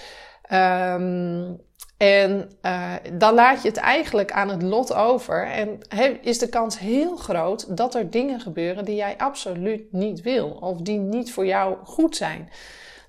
Um, 0.51 1.61
en 1.99 2.49
uh, 2.61 2.93
dan 3.13 3.33
laat 3.33 3.61
je 3.61 3.67
het 3.67 3.77
eigenlijk 3.77 4.31
aan 4.31 4.49
het 4.49 4.61
lot 4.61 4.93
over. 4.93 5.47
En 5.47 5.79
is 6.21 6.37
de 6.37 6.49
kans 6.49 6.79
heel 6.79 7.15
groot 7.15 7.77
dat 7.77 7.95
er 7.95 8.09
dingen 8.09 8.39
gebeuren 8.39 8.85
die 8.85 8.95
jij 8.95 9.17
absoluut 9.17 9.91
niet 9.91 10.21
wil. 10.21 10.49
Of 10.49 10.77
die 10.77 10.99
niet 10.99 11.33
voor 11.33 11.45
jou 11.45 11.77
goed 11.83 12.15
zijn. 12.15 12.49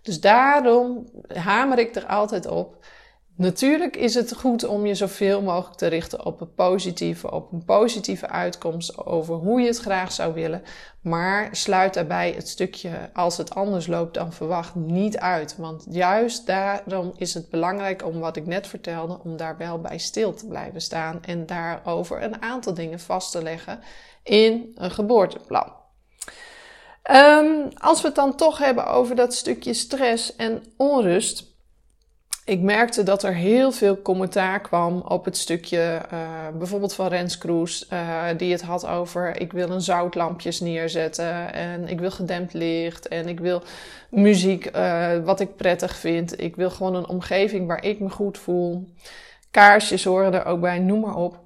Dus 0.02 0.20
daarom 0.20 1.08
hamer 1.34 1.78
ik 1.78 1.94
er 1.94 2.06
altijd 2.06 2.46
op. 2.46 2.84
Natuurlijk 3.40 3.96
is 3.96 4.14
het 4.14 4.36
goed 4.36 4.64
om 4.64 4.86
je 4.86 4.94
zoveel 4.94 5.42
mogelijk 5.42 5.76
te 5.76 5.86
richten 5.86 6.24
op 6.24 6.40
het 6.40 6.54
positieve, 6.54 7.30
op 7.30 7.52
een 7.52 7.64
positieve 7.64 8.28
uitkomst 8.28 9.06
over 9.06 9.34
hoe 9.34 9.60
je 9.60 9.66
het 9.66 9.78
graag 9.78 10.12
zou 10.12 10.34
willen. 10.34 10.62
Maar 11.02 11.48
sluit 11.52 11.94
daarbij 11.94 12.32
het 12.32 12.48
stukje 12.48 12.90
als 13.14 13.36
het 13.36 13.54
anders 13.54 13.86
loopt 13.86 14.14
dan 14.14 14.32
verwacht 14.32 14.74
niet 14.74 15.18
uit. 15.18 15.56
Want 15.56 15.86
juist 15.90 16.46
daarom 16.46 17.12
is 17.16 17.34
het 17.34 17.50
belangrijk 17.50 18.04
om 18.04 18.18
wat 18.18 18.36
ik 18.36 18.46
net 18.46 18.66
vertelde, 18.66 19.20
om 19.24 19.36
daar 19.36 19.56
wel 19.56 19.80
bij 19.80 19.98
stil 19.98 20.34
te 20.34 20.46
blijven 20.46 20.80
staan 20.80 21.18
en 21.22 21.46
daarover 21.46 22.22
een 22.22 22.42
aantal 22.42 22.74
dingen 22.74 23.00
vast 23.00 23.32
te 23.32 23.42
leggen 23.42 23.80
in 24.22 24.72
een 24.74 24.90
geboorteplan. 24.90 25.72
Um, 27.10 27.68
als 27.74 28.00
we 28.00 28.06
het 28.06 28.16
dan 28.16 28.36
toch 28.36 28.58
hebben 28.58 28.86
over 28.86 29.16
dat 29.16 29.34
stukje 29.34 29.74
stress 29.74 30.36
en 30.36 30.64
onrust 30.76 31.49
ik 32.50 32.60
merkte 32.60 33.02
dat 33.02 33.22
er 33.22 33.34
heel 33.34 33.72
veel 33.72 34.02
commentaar 34.02 34.60
kwam 34.60 35.02
op 35.08 35.24
het 35.24 35.36
stukje, 35.36 36.00
uh, 36.12 36.18
bijvoorbeeld 36.58 36.94
van 36.94 37.06
Rens 37.06 37.38
Kroes, 37.38 37.86
uh, 37.92 38.24
die 38.36 38.52
het 38.52 38.62
had 38.62 38.86
over: 38.86 39.40
ik 39.40 39.52
wil 39.52 39.70
een 39.70 39.80
zoutlampjes 39.80 40.60
neerzetten 40.60 41.52
en 41.52 41.88
ik 41.88 42.00
wil 42.00 42.10
gedempt 42.10 42.52
licht 42.52 43.08
en 43.08 43.28
ik 43.28 43.40
wil 43.40 43.62
muziek 44.08 44.76
uh, 44.76 45.18
wat 45.24 45.40
ik 45.40 45.56
prettig 45.56 45.96
vind. 45.96 46.40
Ik 46.40 46.56
wil 46.56 46.70
gewoon 46.70 46.94
een 46.94 47.08
omgeving 47.08 47.66
waar 47.66 47.84
ik 47.84 48.00
me 48.00 48.10
goed 48.10 48.38
voel. 48.38 48.88
Kaarsjes 49.50 50.04
horen 50.04 50.34
er 50.34 50.44
ook 50.44 50.60
bij, 50.60 50.78
noem 50.78 51.00
maar 51.00 51.16
op. 51.16 51.38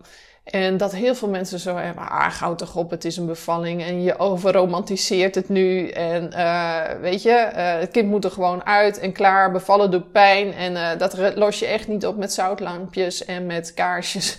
En 0.45 0.77
dat 0.77 0.93
heel 0.93 1.15
veel 1.15 1.29
mensen 1.29 1.59
zo 1.59 1.77
hebben, 1.77 2.09
ah, 2.09 2.31
gauw 2.31 2.55
toch 2.55 2.77
op, 2.77 2.91
het 2.91 3.05
is 3.05 3.17
een 3.17 3.27
bevalling 3.27 3.83
en 3.83 4.03
je 4.03 4.19
overromantiseert 4.19 5.35
het 5.35 5.49
nu. 5.49 5.89
En 5.89 6.31
uh, 6.33 6.83
weet 7.01 7.23
je, 7.23 7.51
uh, 7.53 7.79
het 7.79 7.91
kind 7.91 8.09
moet 8.09 8.25
er 8.25 8.31
gewoon 8.31 8.65
uit 8.65 8.99
en 8.99 9.13
klaar, 9.13 9.53
bevallen 9.53 9.91
doet 9.91 10.13
pijn. 10.13 10.53
En 10.53 10.73
uh, 10.73 10.89
dat 10.99 11.37
los 11.37 11.59
je 11.59 11.67
echt 11.67 11.89
niet 11.89 12.07
op 12.07 12.17
met 12.17 12.33
zoutlampjes 12.33 13.25
en 13.25 13.47
met 13.47 13.75
kaarsjes. 13.75 14.39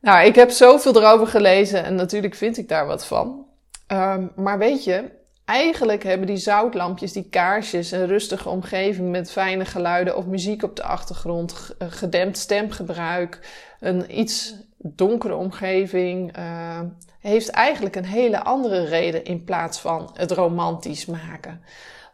Nou, 0.00 0.26
ik 0.26 0.34
heb 0.34 0.50
zoveel 0.50 0.96
erover 0.96 1.26
gelezen 1.26 1.84
en 1.84 1.94
natuurlijk 1.94 2.34
vind 2.34 2.58
ik 2.58 2.68
daar 2.68 2.86
wat 2.86 3.06
van. 3.06 3.46
Um, 3.92 4.32
maar 4.36 4.58
weet 4.58 4.84
je, 4.84 5.04
eigenlijk 5.46 6.02
hebben 6.02 6.26
die 6.26 6.36
zoutlampjes, 6.36 7.12
die 7.12 7.28
kaarsjes, 7.28 7.90
een 7.90 8.06
rustige 8.06 8.48
omgeving 8.48 9.10
met 9.10 9.30
fijne 9.30 9.64
geluiden 9.64 10.16
of 10.16 10.26
muziek 10.26 10.62
op 10.62 10.76
de 10.76 10.82
achtergrond, 10.82 11.74
gedempt 11.78 12.38
stemgebruik, 12.38 13.40
een 13.80 14.18
iets 14.18 14.54
donkere 14.78 15.34
omgeving 15.34 16.38
uh, 16.38 16.80
heeft 17.20 17.48
eigenlijk 17.48 17.96
een 17.96 18.04
hele 18.04 18.42
andere 18.42 18.84
reden 18.84 19.24
in 19.24 19.44
plaats 19.44 19.80
van 19.80 20.10
het 20.14 20.30
romantisch 20.30 21.06
maken. 21.06 21.62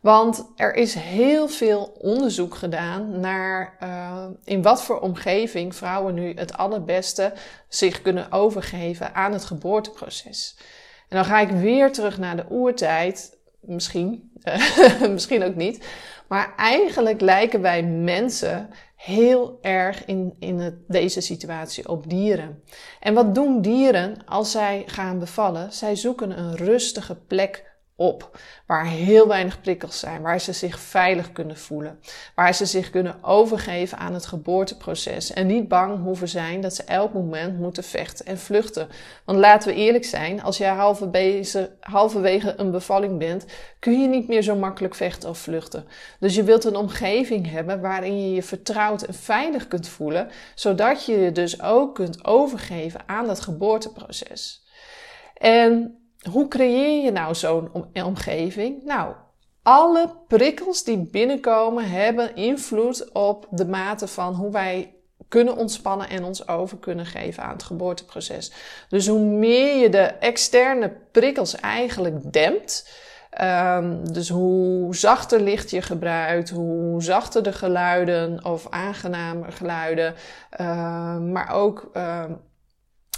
Want 0.01 0.53
er 0.57 0.75
is 0.75 0.95
heel 0.95 1.49
veel 1.49 1.97
onderzoek 1.99 2.55
gedaan 2.55 3.21
naar 3.21 3.77
uh, 3.83 4.25
in 4.45 4.63
wat 4.63 4.83
voor 4.83 5.01
omgeving 5.01 5.75
vrouwen 5.77 6.15
nu 6.15 6.35
het 6.35 6.57
allerbeste 6.57 7.33
zich 7.69 8.03
kunnen 8.03 8.33
overgeven 8.33 9.15
aan 9.15 9.33
het 9.33 9.45
geboorteproces. 9.45 10.57
En 11.13 11.19
dan 11.19 11.27
ga 11.27 11.41
ik 11.41 11.51
weer 11.51 11.93
terug 11.93 12.19
naar 12.19 12.37
de 12.37 12.45
oertijd, 12.51 13.39
misschien, 13.61 14.33
misschien 15.11 15.43
ook 15.43 15.55
niet. 15.55 15.85
Maar 16.29 16.53
eigenlijk 16.57 17.21
lijken 17.21 17.61
wij 17.61 17.83
mensen 17.83 18.69
heel 18.97 19.59
erg 19.61 20.05
in, 20.05 20.37
in 20.39 20.85
deze 20.89 21.21
situatie 21.21 21.89
op 21.89 22.11
dieren. 22.11 22.63
En 23.01 23.15
wat 23.15 23.35
doen 23.35 23.63
dieren 23.63 24.17
als 24.27 24.51
zij 24.51 24.83
gaan 24.87 25.19
bevallen? 25.19 25.73
Zij 25.73 25.97
zoeken 25.97 26.39
een 26.39 26.57
rustige 26.57 27.15
plek 27.17 27.72
op. 27.97 28.39
Waar 28.67 28.87
heel 28.87 29.29
weinig 29.29 29.61
prikkels 29.61 29.99
zijn, 29.99 30.23
waar 30.23 30.41
ze 30.41 30.53
zich 30.53 30.79
veilig 30.79 31.33
kunnen 31.33 31.57
voelen, 31.57 32.01
waar 32.35 32.55
ze 32.55 32.67
zich 32.67 32.91
kunnen 32.91 33.25
overgeven 33.25 33.99
aan 33.99 34.15
het 34.15 34.27
geboorteproces 34.27 35.33
en 35.33 35.47
niet 35.47 35.69
bang 35.69 36.03
hoeven 36.03 36.29
zijn 36.29 36.61
dat 36.61 36.75
ze 36.75 36.85
elk 36.85 37.13
moment 37.13 37.59
moeten 37.59 37.85
vechten 37.85 38.27
en 38.27 38.39
vluchten. 38.39 38.89
Want 39.25 39.39
laten 39.39 39.69
we 39.69 39.75
eerlijk 39.75 40.05
zijn, 40.05 40.43
als 40.43 40.59
jij 40.59 40.75
halverwege, 41.81 42.55
een 42.57 42.71
bevalling 42.71 43.19
bent, 43.19 43.45
kun 43.79 44.01
je 44.01 44.09
niet 44.09 44.29
meer 44.29 44.43
zo 44.43 44.55
makkelijk 44.55 44.95
vechten 44.95 45.29
of 45.29 45.39
vluchten. 45.39 45.87
Dus 46.21 46.35
je 46.35 46.43
wilt 46.43 46.65
een 46.65 46.77
omgeving 46.77 47.51
hebben 47.51 47.81
waarin 47.81 48.21
je 48.21 48.35
je 48.35 48.43
vertrouwd 48.43 49.03
en 49.03 49.15
veilig 49.15 49.69
kunt 49.69 49.89
voelen, 49.89 50.31
zodat 50.55 51.05
je 51.05 51.21
je 51.21 51.33
dus 51.33 51.63
ook 51.63 51.95
kunt 51.95 52.25
overgeven 52.25 53.01
aan 53.07 53.27
dat 53.27 53.41
geboorteproces. 53.41 54.63
En 55.35 55.97
hoe 56.31 56.49
creëer 56.49 57.05
je 57.05 57.11
nou 57.11 57.35
zo'n 57.35 57.71
omgeving? 57.93 58.85
Nou, 58.85 59.15
alle 59.63 60.11
prikkels 60.29 60.85
die 60.85 60.99
binnenkomen 60.99 61.91
hebben 61.91 62.37
invloed 62.37 63.13
op 63.13 63.47
de 63.51 63.67
mate 63.67 64.07
van 64.07 64.35
hoe 64.35 64.51
wij 64.51 64.95
kunnen 65.29 65.57
ontspannen 65.57 66.09
en 66.09 66.25
ons 66.25 66.49
over 66.49 66.79
kunnen 66.79 67.07
geven 67.07 67.43
aan 67.43 67.53
het 67.53 67.63
geboorteproces. 67.63 68.53
Dus 68.89 69.07
hoe 69.07 69.21
meer 69.21 69.77
je 69.77 69.89
de 69.89 70.03
externe 70.05 70.93
prikkels 71.13 71.55
eigenlijk 71.55 72.33
dempt, 72.33 72.91
um, 73.41 74.13
dus 74.13 74.29
hoe 74.29 74.97
zachter 74.97 75.41
licht 75.41 75.71
je 75.71 75.83
gebruikt, 75.83 76.51
hoe 76.51 77.03
zachter 77.03 77.43
de 77.43 77.53
geluiden 77.53 78.45
of 78.45 78.67
aangenamer 78.71 79.53
geluiden, 79.53 80.15
uh, 80.61 81.19
maar 81.19 81.51
ook 81.53 81.91
uh, 81.97 82.25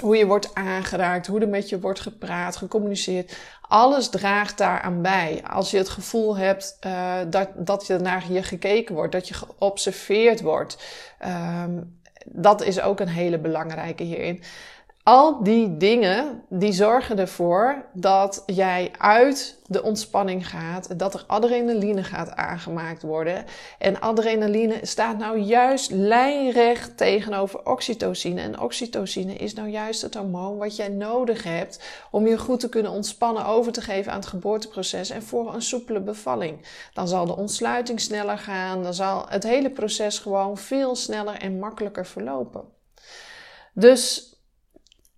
hoe 0.01 0.17
je 0.17 0.27
wordt 0.27 0.55
aangeraakt, 0.55 1.27
hoe 1.27 1.41
er 1.41 1.49
met 1.49 1.69
je 1.69 1.81
wordt 1.81 2.01
gepraat, 2.01 2.57
gecommuniceerd. 2.57 3.37
Alles 3.69 4.09
draagt 4.09 4.59
daaraan 4.59 5.03
bij. 5.03 5.43
Als 5.51 5.71
je 5.71 5.77
het 5.77 5.89
gevoel 5.89 6.37
hebt 6.37 6.79
uh, 6.87 7.15
dat, 7.29 7.49
dat 7.55 7.87
je 7.87 7.99
naar 7.99 8.33
je 8.33 8.43
gekeken 8.43 8.95
wordt, 8.95 9.13
dat 9.13 9.29
je 9.29 9.35
geobserveerd 9.35 10.41
wordt. 10.41 10.79
Um, 11.65 12.01
dat 12.27 12.63
is 12.63 12.81
ook 12.81 13.01
een 13.01 13.09
hele 13.09 13.39
belangrijke 13.39 14.03
hierin. 14.03 14.43
Al 15.05 15.43
die 15.43 15.77
dingen 15.77 16.45
die 16.49 16.73
zorgen 16.73 17.19
ervoor 17.19 17.85
dat 17.93 18.43
jij 18.47 18.93
uit 18.99 19.61
de 19.67 19.83
ontspanning 19.83 20.49
gaat, 20.49 20.99
dat 20.99 21.15
er 21.15 21.25
adrenaline 21.27 22.05
gaat 22.05 22.31
aangemaakt 22.31 23.03
worden. 23.03 23.45
En 23.79 24.01
adrenaline 24.01 24.79
staat 24.83 25.19
nou 25.19 25.39
juist 25.39 25.91
lijnrecht 25.91 26.97
tegenover 26.97 27.67
oxytocine. 27.67 28.41
En 28.41 28.61
oxytocine 28.61 29.35
is 29.35 29.55
nou 29.55 29.69
juist 29.69 30.03
het 30.03 30.15
hormoon 30.15 30.57
wat 30.57 30.77
jij 30.77 30.89
nodig 30.89 31.43
hebt 31.43 31.81
om 32.11 32.27
je 32.27 32.39
goed 32.39 32.61
te 32.61 32.69
kunnen 32.69 32.93
ontspannen, 32.93 33.47
over 33.47 33.73
te 33.73 33.81
geven 33.81 34.13
aan 34.13 34.19
het 34.19 34.29
geboorteproces 34.29 35.11
en 35.11 35.23
voor 35.23 35.55
een 35.55 35.63
soepele 35.63 36.01
bevalling. 36.01 36.67
Dan 36.93 37.09
zal 37.09 37.27
de 37.27 37.37
ontsluiting 37.37 38.01
sneller 38.01 38.39
gaan, 38.39 38.83
dan 38.83 38.95
zal 38.95 39.27
het 39.29 39.43
hele 39.43 39.71
proces 39.71 40.19
gewoon 40.19 40.59
veel 40.59 40.97
sneller 40.97 41.35
en 41.35 41.59
makkelijker 41.59 42.07
verlopen. 42.07 42.65
Dus 43.73 44.33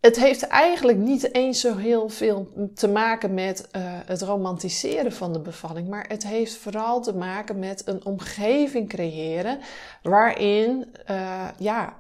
het 0.07 0.17
heeft 0.17 0.43
eigenlijk 0.43 0.99
niet 0.99 1.35
eens 1.35 1.61
zo 1.61 1.77
heel 1.77 2.09
veel 2.09 2.49
te 2.75 2.89
maken 2.89 3.35
met 3.35 3.69
uh, 3.77 3.83
het 3.85 4.23
romantiseren 4.23 5.13
van 5.13 5.33
de 5.33 5.41
bevalling, 5.41 5.89
maar 5.89 6.05
het 6.09 6.27
heeft 6.27 6.57
vooral 6.57 7.03
te 7.03 7.15
maken 7.15 7.59
met 7.59 7.83
een 7.87 8.05
omgeving 8.05 8.89
creëren 8.89 9.59
waarin 10.03 10.95
uh, 11.11 11.49
ja, 11.59 11.99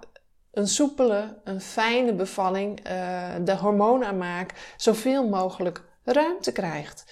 een 0.52 0.68
soepele, 0.68 1.36
een 1.44 1.60
fijne 1.60 2.14
bevalling, 2.14 2.88
uh, 2.90 3.34
de 3.44 3.56
hormoonaanmaak 3.56 4.74
zoveel 4.76 5.28
mogelijk 5.28 5.82
ruimte 6.04 6.52
krijgt. 6.52 7.04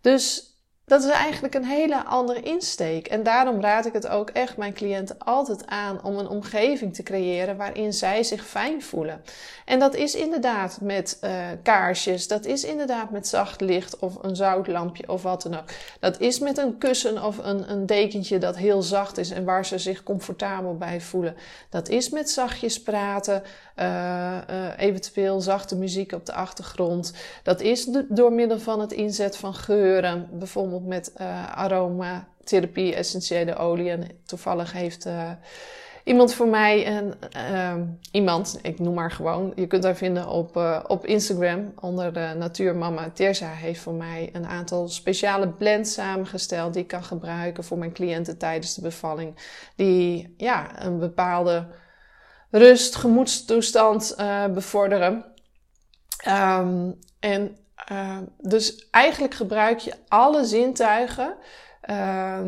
Dus 0.00 0.49
dat 0.90 1.04
is 1.04 1.10
eigenlijk 1.10 1.54
een 1.54 1.64
hele 1.64 2.04
andere 2.04 2.40
insteek. 2.40 3.06
En 3.06 3.22
daarom 3.22 3.60
raad 3.60 3.86
ik 3.86 3.92
het 3.92 4.08
ook 4.08 4.30
echt 4.30 4.56
mijn 4.56 4.72
cliënten 4.72 5.18
altijd 5.18 5.66
aan 5.66 6.02
om 6.02 6.18
een 6.18 6.28
omgeving 6.28 6.94
te 6.94 7.02
creëren 7.02 7.56
waarin 7.56 7.92
zij 7.92 8.22
zich 8.22 8.46
fijn 8.46 8.82
voelen. 8.82 9.22
En 9.64 9.78
dat 9.78 9.94
is 9.94 10.14
inderdaad 10.14 10.78
met 10.80 11.18
uh, 11.24 11.30
kaarsjes, 11.62 12.28
dat 12.28 12.44
is 12.44 12.64
inderdaad 12.64 13.10
met 13.10 13.28
zacht 13.28 13.60
licht 13.60 13.98
of 13.98 14.22
een 14.22 14.36
zoutlampje 14.36 15.08
of 15.08 15.22
wat 15.22 15.42
dan 15.42 15.54
ook. 15.54 15.68
Dat 16.00 16.20
is 16.20 16.38
met 16.38 16.58
een 16.58 16.78
kussen 16.78 17.24
of 17.24 17.38
een, 17.38 17.70
een 17.70 17.86
dekentje 17.86 18.38
dat 18.38 18.56
heel 18.56 18.82
zacht 18.82 19.18
is 19.18 19.30
en 19.30 19.44
waar 19.44 19.66
ze 19.66 19.78
zich 19.78 20.02
comfortabel 20.02 20.76
bij 20.76 21.00
voelen. 21.00 21.36
Dat 21.68 21.88
is 21.88 22.08
met 22.08 22.30
zachtjes 22.30 22.82
praten, 22.82 23.42
uh, 23.80 24.38
uh, 24.50 24.68
eventueel 24.76 25.40
zachte 25.40 25.76
muziek 25.76 26.12
op 26.12 26.26
de 26.26 26.32
achtergrond. 26.32 27.12
Dat 27.42 27.60
is 27.60 27.88
door 28.08 28.32
middel 28.32 28.58
van 28.58 28.80
het 28.80 28.92
inzet 28.92 29.36
van 29.36 29.54
geuren, 29.54 30.28
bijvoorbeeld 30.32 30.86
met 30.86 31.12
uh, 31.20 31.56
aromatherapie, 31.56 32.94
essentiële 32.94 33.56
olie. 33.56 33.90
En 33.90 34.06
toevallig 34.24 34.72
heeft 34.72 35.06
uh, 35.06 35.30
iemand 36.04 36.34
voor 36.34 36.48
mij, 36.48 36.86
een, 36.86 37.14
uh, 37.36 37.74
iemand, 38.10 38.58
ik 38.62 38.78
noem 38.78 38.94
maar 38.94 39.10
gewoon, 39.10 39.52
je 39.54 39.66
kunt 39.66 39.84
haar 39.84 39.96
vinden 39.96 40.28
op, 40.28 40.56
uh, 40.56 40.80
op 40.86 41.06
Instagram 41.06 41.72
onder 41.80 42.12
de 42.12 42.34
Natuurmama. 42.38 43.10
Terza 43.10 43.50
heeft 43.50 43.80
voor 43.80 43.94
mij 43.94 44.30
een 44.32 44.46
aantal 44.46 44.88
speciale 44.88 45.48
blends 45.48 45.92
samengesteld 45.92 46.72
die 46.72 46.82
ik 46.82 46.88
kan 46.88 47.04
gebruiken 47.04 47.64
voor 47.64 47.78
mijn 47.78 47.92
cliënten 47.92 48.38
tijdens 48.38 48.74
de 48.74 48.82
bevalling. 48.82 49.34
Die 49.76 50.34
ja, 50.36 50.84
een 50.84 50.98
bepaalde 50.98 51.66
rust, 52.50 52.96
gemoedstoestand 52.96 54.16
bevorderen. 54.54 55.24
Um, 56.28 56.98
en 57.20 57.56
uh, 57.92 58.18
dus 58.38 58.88
eigenlijk 58.90 59.34
gebruik 59.34 59.78
je 59.78 59.92
alle 60.08 60.44
zintuigen 60.44 61.34
uh, 61.90 62.40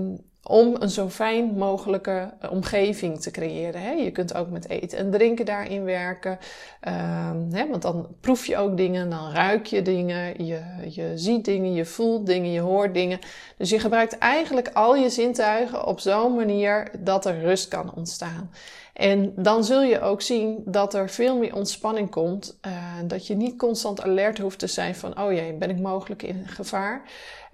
om 0.42 0.76
een 0.78 0.88
zo 0.90 1.09
fijn 1.09 1.44
mogelijke 1.44 2.35
omgeving 2.50 3.21
te 3.21 3.30
creëren. 3.30 3.80
Hè? 3.80 3.90
Je 3.90 4.11
kunt 4.11 4.35
ook 4.35 4.50
met 4.50 4.68
eten 4.68 4.99
en 4.99 5.11
drinken 5.11 5.44
daarin 5.44 5.85
werken. 5.85 6.38
Uh, 6.88 7.30
hè? 7.50 7.68
Want 7.68 7.82
dan 7.82 8.09
proef 8.21 8.47
je 8.47 8.56
ook 8.56 8.76
dingen, 8.76 9.11
dan 9.11 9.32
ruik 9.32 9.66
je 9.66 9.82
dingen, 9.82 10.44
je, 10.44 10.61
je 10.88 11.12
ziet 11.14 11.44
dingen, 11.44 11.73
je 11.73 11.85
voelt 11.85 12.26
dingen, 12.26 12.50
je 12.50 12.61
hoort 12.61 12.94
dingen. 12.94 13.18
Dus 13.56 13.71
je 13.71 13.78
gebruikt 13.78 14.18
eigenlijk 14.18 14.71
al 14.73 14.97
je 14.97 15.11
zintuigen 15.11 15.87
op 15.87 16.00
zo'n 16.00 16.35
manier 16.35 16.90
dat 16.99 17.26
er 17.26 17.40
rust 17.40 17.68
kan 17.68 17.94
ontstaan. 17.94 18.50
En 18.92 19.32
dan 19.37 19.64
zul 19.64 19.82
je 19.82 20.00
ook 20.00 20.22
zien 20.22 20.62
dat 20.64 20.94
er 20.94 21.08
veel 21.08 21.38
meer 21.38 21.54
ontspanning 21.54 22.11
komt. 22.11 22.58
Uh, 22.66 22.72
dat 23.04 23.26
je 23.26 23.34
niet 23.34 23.56
constant 23.56 24.02
alert 24.02 24.38
hoeft 24.38 24.58
te 24.58 24.66
zijn 24.66 24.94
van, 24.94 25.20
oh 25.20 25.32
jee, 25.32 25.52
ben 25.52 25.70
ik 25.70 25.78
mogelijk 25.78 26.22
in 26.22 26.49
gevaar? 26.49 27.02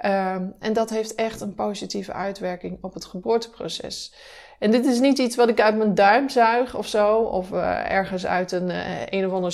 Uh, 0.04 0.34
en 0.58 0.72
dat 0.72 0.90
heeft 0.90 1.14
echt 1.14 1.40
een 1.40 1.54
positieve 1.54 2.12
uitwerking 2.12 2.78
op 2.80 2.94
het 2.94 3.04
geboorteproces. 3.04 4.14
En 4.58 4.70
dit 4.70 4.86
is 4.86 5.00
niet 5.00 5.18
iets 5.18 5.36
wat 5.36 5.48
ik 5.48 5.60
uit 5.60 5.76
mijn 5.76 5.94
duim 5.94 6.28
zuig 6.28 6.76
of 6.76 6.86
zo, 6.86 7.16
of 7.18 7.50
uh, 7.50 7.90
ergens 7.90 8.26
uit 8.26 8.52
een, 8.52 8.68
uh, 8.68 9.06
een 9.06 9.26
of 9.26 9.32
ander 9.32 9.52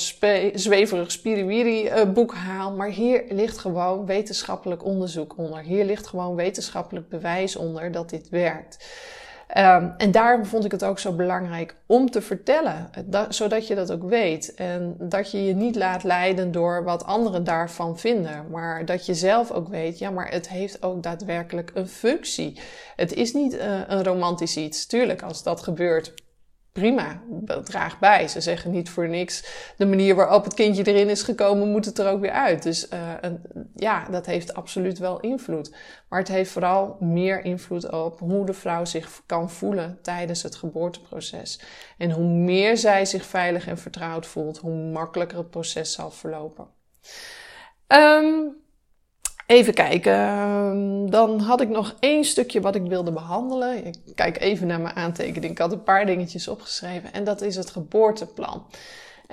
zweverig 0.54 1.10
spiriwiri 1.10 2.04
boek 2.06 2.34
haal. 2.34 2.72
Maar 2.72 2.88
hier 2.88 3.24
ligt 3.28 3.58
gewoon 3.58 4.06
wetenschappelijk 4.06 4.84
onderzoek 4.84 5.38
onder. 5.38 5.62
Hier 5.62 5.84
ligt 5.84 6.06
gewoon 6.06 6.34
wetenschappelijk 6.34 7.08
bewijs 7.08 7.56
onder 7.56 7.92
dat 7.92 8.10
dit 8.10 8.28
werkt. 8.28 8.84
Um, 9.58 9.94
en 9.96 10.10
daarom 10.10 10.44
vond 10.44 10.64
ik 10.64 10.70
het 10.70 10.84
ook 10.84 10.98
zo 10.98 11.12
belangrijk 11.12 11.74
om 11.86 12.10
te 12.10 12.20
vertellen, 12.20 12.90
dat, 13.04 13.34
zodat 13.34 13.66
je 13.66 13.74
dat 13.74 13.92
ook 13.92 14.08
weet. 14.08 14.54
En 14.54 14.96
dat 14.98 15.30
je 15.30 15.44
je 15.44 15.54
niet 15.54 15.76
laat 15.76 16.02
leiden 16.02 16.52
door 16.52 16.84
wat 16.84 17.04
anderen 17.04 17.44
daarvan 17.44 17.98
vinden, 17.98 18.46
maar 18.50 18.84
dat 18.84 19.06
je 19.06 19.14
zelf 19.14 19.50
ook 19.50 19.68
weet, 19.68 19.98
ja, 19.98 20.10
maar 20.10 20.30
het 20.30 20.48
heeft 20.48 20.82
ook 20.82 21.02
daadwerkelijk 21.02 21.70
een 21.74 21.88
functie. 21.88 22.60
Het 22.96 23.12
is 23.12 23.32
niet 23.32 23.54
uh, 23.54 23.80
een 23.86 24.04
romantisch 24.04 24.56
iets. 24.56 24.86
Tuurlijk, 24.86 25.22
als 25.22 25.42
dat 25.42 25.62
gebeurt, 25.62 26.14
prima, 26.72 27.20
draag 27.64 27.98
bij. 27.98 28.28
Ze 28.28 28.40
zeggen 28.40 28.70
niet 28.70 28.90
voor 28.90 29.08
niks, 29.08 29.44
de 29.76 29.86
manier 29.86 30.14
waarop 30.14 30.44
het 30.44 30.54
kindje 30.54 30.84
erin 30.84 31.08
is 31.08 31.22
gekomen, 31.22 31.70
moet 31.70 31.84
het 31.84 31.98
er 31.98 32.08
ook 32.08 32.20
weer 32.20 32.30
uit. 32.30 32.62
Dus 32.62 32.88
uh, 32.88 32.98
een, 33.20 33.40
ja, 33.84 34.06
dat 34.10 34.26
heeft 34.26 34.54
absoluut 34.54 34.98
wel 34.98 35.20
invloed. 35.20 35.74
Maar 36.08 36.18
het 36.18 36.28
heeft 36.28 36.50
vooral 36.50 36.96
meer 37.00 37.44
invloed 37.44 37.90
op 37.90 38.18
hoe 38.18 38.46
de 38.46 38.52
vrouw 38.52 38.84
zich 38.84 39.22
kan 39.26 39.50
voelen 39.50 39.98
tijdens 40.02 40.42
het 40.42 40.56
geboorteproces. 40.56 41.60
En 41.98 42.10
hoe 42.10 42.28
meer 42.28 42.76
zij 42.76 43.04
zich 43.04 43.26
veilig 43.26 43.66
en 43.66 43.78
vertrouwd 43.78 44.26
voelt, 44.26 44.58
hoe 44.58 44.74
makkelijker 44.74 45.38
het 45.38 45.50
proces 45.50 45.92
zal 45.92 46.10
verlopen. 46.10 46.66
Um, 47.88 48.62
Even 49.46 49.74
kijken. 49.74 50.12
Ehm, 50.12 51.10
dan 51.10 51.40
had 51.40 51.60
ik 51.60 51.68
nog 51.68 51.94
één 52.00 52.24
stukje 52.24 52.60
wat 52.60 52.74
ik 52.74 52.82
wilde 52.82 53.12
behandelen. 53.12 53.86
Ik 53.86 53.96
kijk 54.14 54.40
even 54.40 54.66
naar 54.66 54.80
mijn 54.80 54.96
aantekening. 54.96 55.52
Ik 55.52 55.58
had 55.58 55.72
een 55.72 55.82
paar 55.82 56.06
dingetjes 56.06 56.48
opgeschreven. 56.48 57.12
En 57.12 57.24
dat 57.24 57.40
is 57.40 57.56
het 57.56 57.70
geboorteplan. 57.70 58.66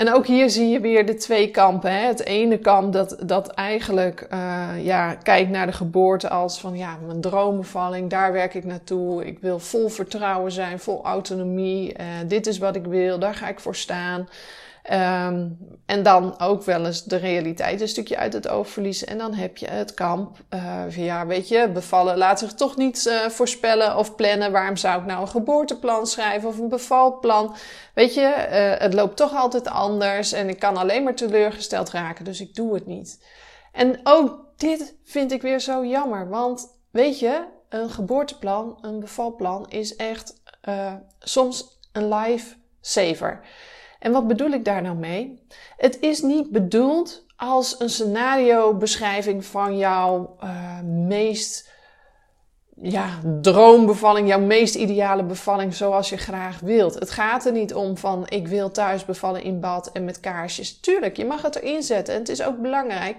En 0.01 0.13
ook 0.13 0.25
hier 0.25 0.49
zie 0.49 0.69
je 0.69 0.79
weer 0.79 1.05
de 1.05 1.15
twee 1.15 1.51
kampen. 1.51 1.91
Hè? 1.91 2.07
Het 2.07 2.25
ene 2.25 2.57
kamp 2.57 2.93
dat, 2.93 3.17
dat 3.23 3.47
eigenlijk 3.47 4.27
uh, 4.33 4.69
ja, 4.83 5.13
kijkt 5.13 5.49
naar 5.49 5.65
de 5.65 5.71
geboorte 5.71 6.29
als 6.29 6.59
van 6.59 6.77
ja, 6.77 6.97
mijn 7.05 7.21
droombevalling, 7.21 8.09
daar 8.09 8.31
werk 8.31 8.53
ik 8.53 8.65
naartoe. 8.65 9.25
Ik 9.25 9.39
wil 9.39 9.59
vol 9.59 9.89
vertrouwen 9.89 10.51
zijn, 10.51 10.79
vol 10.79 11.03
autonomie. 11.03 11.99
Uh, 11.99 12.05
dit 12.27 12.47
is 12.47 12.57
wat 12.57 12.75
ik 12.75 12.85
wil, 12.85 13.19
daar 13.19 13.35
ga 13.35 13.47
ik 13.47 13.59
voor 13.59 13.75
staan. 13.75 14.29
Um, 14.91 15.57
en 15.85 16.03
dan 16.03 16.39
ook 16.39 16.63
wel 16.63 16.85
eens 16.85 17.03
de 17.03 17.15
realiteit 17.15 17.81
een 17.81 17.87
stukje 17.87 18.17
uit 18.17 18.33
het 18.33 18.47
oog 18.47 18.69
verliezen. 18.69 19.07
En 19.07 19.17
dan 19.17 19.33
heb 19.33 19.57
je 19.57 19.67
het 19.67 19.93
kamp. 19.93 20.37
Uh, 20.49 20.83
ja, 20.89 21.27
weet 21.27 21.47
je, 21.47 21.69
bevallen 21.69 22.17
laat 22.17 22.39
zich 22.39 22.53
toch 22.53 22.77
niet 22.77 23.05
uh, 23.05 23.29
voorspellen 23.29 23.97
of 23.97 24.15
plannen. 24.15 24.51
Waarom 24.51 24.75
zou 24.75 25.01
ik 25.01 25.07
nou 25.07 25.21
een 25.21 25.27
geboorteplan 25.27 26.07
schrijven 26.07 26.49
of 26.49 26.57
een 26.57 26.69
bevalplan? 26.69 27.55
Weet 27.93 28.13
je, 28.13 28.21
uh, 28.21 28.81
het 28.81 28.93
loopt 28.93 29.17
toch 29.17 29.35
altijd 29.35 29.67
anders. 29.67 30.31
En 30.31 30.49
ik 30.49 30.59
kan 30.59 30.77
alleen 30.77 31.03
maar 31.03 31.15
teleurgesteld 31.15 31.89
raken, 31.89 32.25
dus 32.25 32.41
ik 32.41 32.55
doe 32.55 32.73
het 32.73 32.85
niet. 32.85 33.25
En 33.71 33.99
ook 34.03 34.45
dit 34.55 34.95
vind 35.03 35.31
ik 35.31 35.41
weer 35.41 35.59
zo 35.59 35.85
jammer. 35.85 36.29
Want 36.29 36.67
weet 36.91 37.19
je, 37.19 37.45
een 37.69 37.89
geboorteplan, 37.89 38.77
een 38.81 38.99
bevalplan 38.99 39.69
is 39.69 39.95
echt 39.95 40.41
soms 41.19 41.79
een 41.91 42.13
life 42.13 42.55
saver. 42.81 43.41
En 44.01 44.11
wat 44.11 44.27
bedoel 44.27 44.49
ik 44.49 44.65
daar 44.65 44.81
nou 44.81 44.95
mee? 44.95 45.39
Het 45.77 45.99
is 45.99 46.21
niet 46.21 46.49
bedoeld 46.49 47.25
als 47.35 47.79
een 47.79 47.89
scenario 47.89 48.73
beschrijving 48.73 49.45
van 49.45 49.77
jouw 49.77 50.37
uh, 50.43 50.79
meest 50.83 51.69
ja, 52.75 53.19
droombevalling, 53.41 54.27
jouw 54.27 54.39
meest 54.39 54.75
ideale 54.75 55.23
bevalling 55.23 55.73
zoals 55.73 56.09
je 56.09 56.17
graag 56.17 56.59
wilt. 56.59 56.93
Het 56.93 57.09
gaat 57.09 57.45
er 57.45 57.51
niet 57.51 57.73
om 57.73 57.97
van 57.97 58.25
ik 58.27 58.47
wil 58.47 58.71
thuis 58.71 59.05
bevallen 59.05 59.43
in 59.43 59.59
bad 59.59 59.91
en 59.91 60.05
met 60.05 60.19
kaarsjes. 60.19 60.79
Tuurlijk, 60.79 61.17
je 61.17 61.25
mag 61.25 61.41
het 61.41 61.55
erin 61.55 61.83
zetten 61.83 62.13
en 62.13 62.19
het 62.19 62.29
is 62.29 62.43
ook 62.43 62.61
belangrijk. 62.61 63.17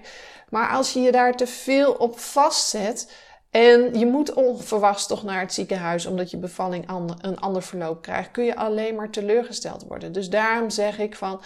Maar 0.49 0.69
als 0.69 0.93
je 0.93 1.01
je 1.01 1.13
daar 1.13 1.37
te 1.37 1.47
veel 1.47 1.93
op 1.93 2.19
vastzet, 2.19 3.13
en 3.53 3.99
je 3.99 4.07
moet 4.07 4.33
onverwachts 4.33 5.07
toch 5.07 5.23
naar 5.23 5.41
het 5.41 5.53
ziekenhuis 5.53 6.07
omdat 6.07 6.31
je 6.31 6.37
bevalling 6.37 6.89
een 7.21 7.39
ander 7.39 7.63
verloop 7.63 8.03
krijgt. 8.03 8.31
Kun 8.31 8.45
je 8.45 8.57
alleen 8.57 8.95
maar 8.95 9.11
teleurgesteld 9.11 9.85
worden. 9.89 10.13
Dus 10.13 10.31
daarom 10.31 10.71
zeg 10.71 10.99
ik 10.99 11.17
van, 11.17 11.43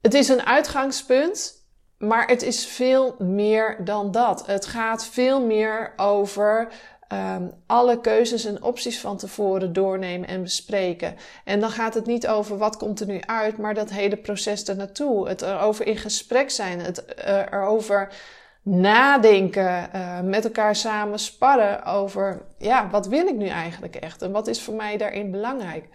het 0.00 0.14
is 0.14 0.28
een 0.28 0.46
uitgangspunt, 0.46 1.66
maar 1.98 2.26
het 2.26 2.42
is 2.42 2.66
veel 2.66 3.14
meer 3.18 3.84
dan 3.84 4.10
dat. 4.10 4.46
Het 4.46 4.66
gaat 4.66 5.06
veel 5.06 5.44
meer 5.44 5.92
over 5.96 6.72
um, 7.12 7.52
alle 7.66 8.00
keuzes 8.00 8.44
en 8.44 8.62
opties 8.62 9.00
van 9.00 9.16
tevoren 9.16 9.72
doornemen 9.72 10.28
en 10.28 10.42
bespreken. 10.42 11.16
En 11.44 11.60
dan 11.60 11.70
gaat 11.70 11.94
het 11.94 12.06
niet 12.06 12.26
over 12.26 12.58
wat 12.58 12.76
komt 12.76 13.00
er 13.00 13.06
nu 13.06 13.20
uit, 13.20 13.58
maar 13.58 13.74
dat 13.74 13.90
hele 13.90 14.16
proces 14.16 14.64
ernaartoe. 14.64 15.28
Het 15.28 15.42
erover 15.42 15.86
in 15.86 15.96
gesprek 15.96 16.50
zijn, 16.50 16.80
het 16.80 17.04
uh, 17.18 17.38
erover 17.38 18.12
nadenken, 18.64 19.90
uh, 19.94 20.20
met 20.20 20.44
elkaar 20.44 20.76
samen 20.76 21.18
sparren 21.18 21.84
over, 21.84 22.42
ja, 22.58 22.88
wat 22.90 23.06
wil 23.06 23.26
ik 23.26 23.36
nu 23.36 23.46
eigenlijk 23.46 23.96
echt 23.96 24.22
en 24.22 24.32
wat 24.32 24.46
is 24.46 24.62
voor 24.62 24.74
mij 24.74 24.96
daarin 24.96 25.30
belangrijk. 25.30 25.88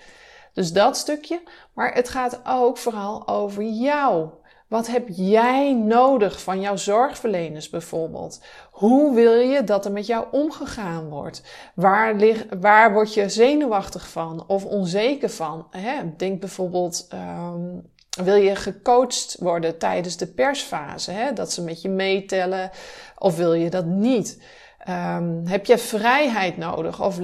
Dus 0.54 0.74
dat 0.74 0.98
stukje, 0.98 1.42
maar 1.74 1.94
het 1.94 2.10
gaat 2.10 2.42
ook 2.46 2.78
vooral 2.78 3.28
over 3.28 3.64
jou. 3.64 4.30
Wat 4.68 4.88
heb 4.88 5.08
jij 5.12 5.74
nodig 5.74 6.42
van 6.42 6.62
jouw 6.62 6.76
zorgverleners 6.76 7.70
bijvoorbeeld? 7.70 8.44
Hoe 8.72 9.16
wil 9.16 9.34
je 9.34 9.64
dat 9.64 9.86
er 9.86 9.92
met 9.92 10.06
jou 10.06 10.26
omgegaan 10.32 11.10
wordt? 11.10 11.44
Waar, 11.76 12.14
lig, 12.14 12.46
waar 12.60 12.94
word 12.94 13.14
je 13.14 13.30
zenuwachtig 13.30 14.10
van 14.10 14.44
of 14.48 14.66
onzeker 14.66 15.30
van? 15.30 15.68
Hè? 15.70 16.16
Denk 16.18 16.40
bijvoorbeeld 16.40 17.08
um, 17.14 17.92
wil 18.24 18.36
je 18.36 18.56
gecoacht 18.56 19.36
worden 19.40 19.78
tijdens 19.78 20.18
de 20.18 20.28
persfase? 20.28 21.12
Hè? 21.12 21.34
Dat 21.34 21.52
ze 21.52 21.62
met 21.62 21.82
je 21.82 21.90
meetellen? 21.90 22.72
Of 23.18 23.36
wil 23.36 23.54
je 23.54 23.70
dat 23.70 23.86
niet? 23.86 24.42
Um, 24.90 25.48
heb 25.48 25.66
je 25.66 25.78
vrijheid 25.78 26.58
nodig? 26.58 27.02
Of 27.02 27.20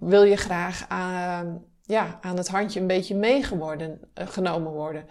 wil 0.00 0.22
je 0.22 0.36
graag 0.36 0.84
aan, 0.88 1.64
ja, 1.82 2.18
aan 2.20 2.36
het 2.36 2.48
handje 2.48 2.80
een 2.80 2.86
beetje 2.86 3.14
meegenomen 3.14 4.72
worden? 4.72 5.06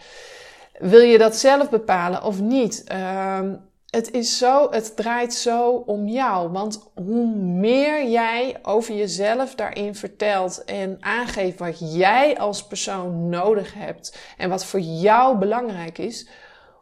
Wil 0.79 1.01
je 1.01 1.17
dat 1.17 1.35
zelf 1.35 1.69
bepalen 1.69 2.23
of 2.23 2.39
niet? 2.39 2.83
Um, 2.91 3.68
het 3.89 4.11
is 4.11 4.37
zo, 4.37 4.71
het 4.71 4.95
draait 4.95 5.33
zo 5.33 5.71
om 5.71 6.07
jou. 6.07 6.51
Want 6.51 6.91
hoe 6.95 7.35
meer 7.35 8.09
jij 8.09 8.57
over 8.61 8.95
jezelf 8.95 9.55
daarin 9.55 9.95
vertelt 9.95 10.63
en 10.63 10.97
aangeeft 10.99 11.59
wat 11.59 11.95
jij 11.95 12.37
als 12.37 12.67
persoon 12.67 13.29
nodig 13.29 13.73
hebt 13.73 14.33
en 14.37 14.49
wat 14.49 14.65
voor 14.65 14.79
jou 14.79 15.37
belangrijk 15.37 15.97
is, 15.97 16.29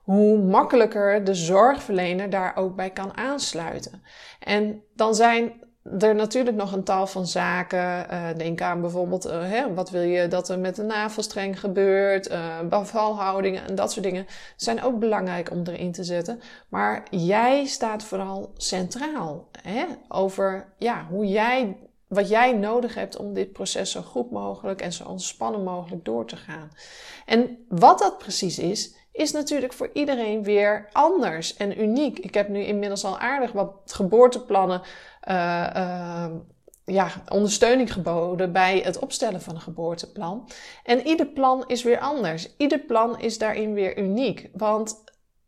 hoe 0.03 0.37
makkelijker 0.37 1.23
de 1.23 1.33
zorgverlener 1.33 2.29
daar 2.29 2.55
ook 2.55 2.75
bij 2.75 2.89
kan 2.89 3.17
aansluiten. 3.17 4.03
En 4.39 4.83
dan 4.95 5.15
zijn 5.15 5.66
er 5.99 6.15
natuurlijk 6.15 6.55
nog 6.55 6.71
een 6.71 6.83
tal 6.83 7.07
van 7.07 7.27
zaken. 7.27 8.05
Uh, 8.11 8.27
denk 8.37 8.61
aan 8.61 8.81
bijvoorbeeld, 8.81 9.25
uh, 9.25 9.31
hè, 9.41 9.73
wat 9.73 9.89
wil 9.89 10.01
je 10.01 10.27
dat 10.27 10.49
er 10.49 10.59
met 10.59 10.75
de 10.75 10.83
navelstreng 10.83 11.59
gebeurt, 11.59 12.31
uh, 12.31 12.59
bevalhoudingen 12.69 13.67
en 13.67 13.75
dat 13.75 13.91
soort 13.91 14.05
dingen. 14.05 14.25
Zijn 14.55 14.83
ook 14.83 14.99
belangrijk 14.99 15.51
om 15.51 15.61
erin 15.65 15.91
te 15.91 16.03
zetten. 16.03 16.41
Maar 16.69 17.03
jij 17.09 17.65
staat 17.65 18.03
vooral 18.03 18.51
centraal 18.57 19.47
hè, 19.61 19.85
over 20.07 20.73
ja, 20.77 21.05
hoe 21.09 21.27
jij, 21.27 21.77
wat 22.07 22.29
jij 22.29 22.53
nodig 22.53 22.95
hebt 22.95 23.17
om 23.17 23.33
dit 23.33 23.51
proces 23.51 23.91
zo 23.91 24.01
goed 24.01 24.31
mogelijk 24.31 24.81
en 24.81 24.93
zo 24.93 25.03
ontspannen 25.03 25.63
mogelijk 25.63 26.05
door 26.05 26.25
te 26.25 26.35
gaan. 26.35 26.71
En 27.25 27.65
wat 27.69 27.99
dat 27.99 28.17
precies 28.17 28.59
is, 28.59 28.95
is 29.11 29.31
natuurlijk 29.31 29.73
voor 29.73 29.89
iedereen 29.93 30.43
weer 30.43 30.89
anders 30.91 31.55
en 31.55 31.81
uniek. 31.81 32.19
Ik 32.19 32.33
heb 32.33 32.47
nu 32.47 32.63
inmiddels 32.63 33.03
al 33.03 33.19
aardig 33.19 33.51
wat 33.51 33.71
geboorteplannen 33.85 34.81
ja, 36.85 37.11
ondersteuning 37.29 37.93
geboden 37.93 38.51
bij 38.51 38.79
het 38.79 38.99
opstellen 38.99 39.41
van 39.41 39.55
een 39.55 39.61
geboorteplan. 39.61 40.49
En 40.83 41.07
ieder 41.07 41.25
plan 41.25 41.63
is 41.67 41.83
weer 41.83 41.99
anders. 41.99 42.49
Ieder 42.57 42.79
plan 42.79 43.19
is 43.19 43.37
daarin 43.37 43.73
weer 43.73 43.97
uniek. 43.97 44.49
Want 44.53 45.03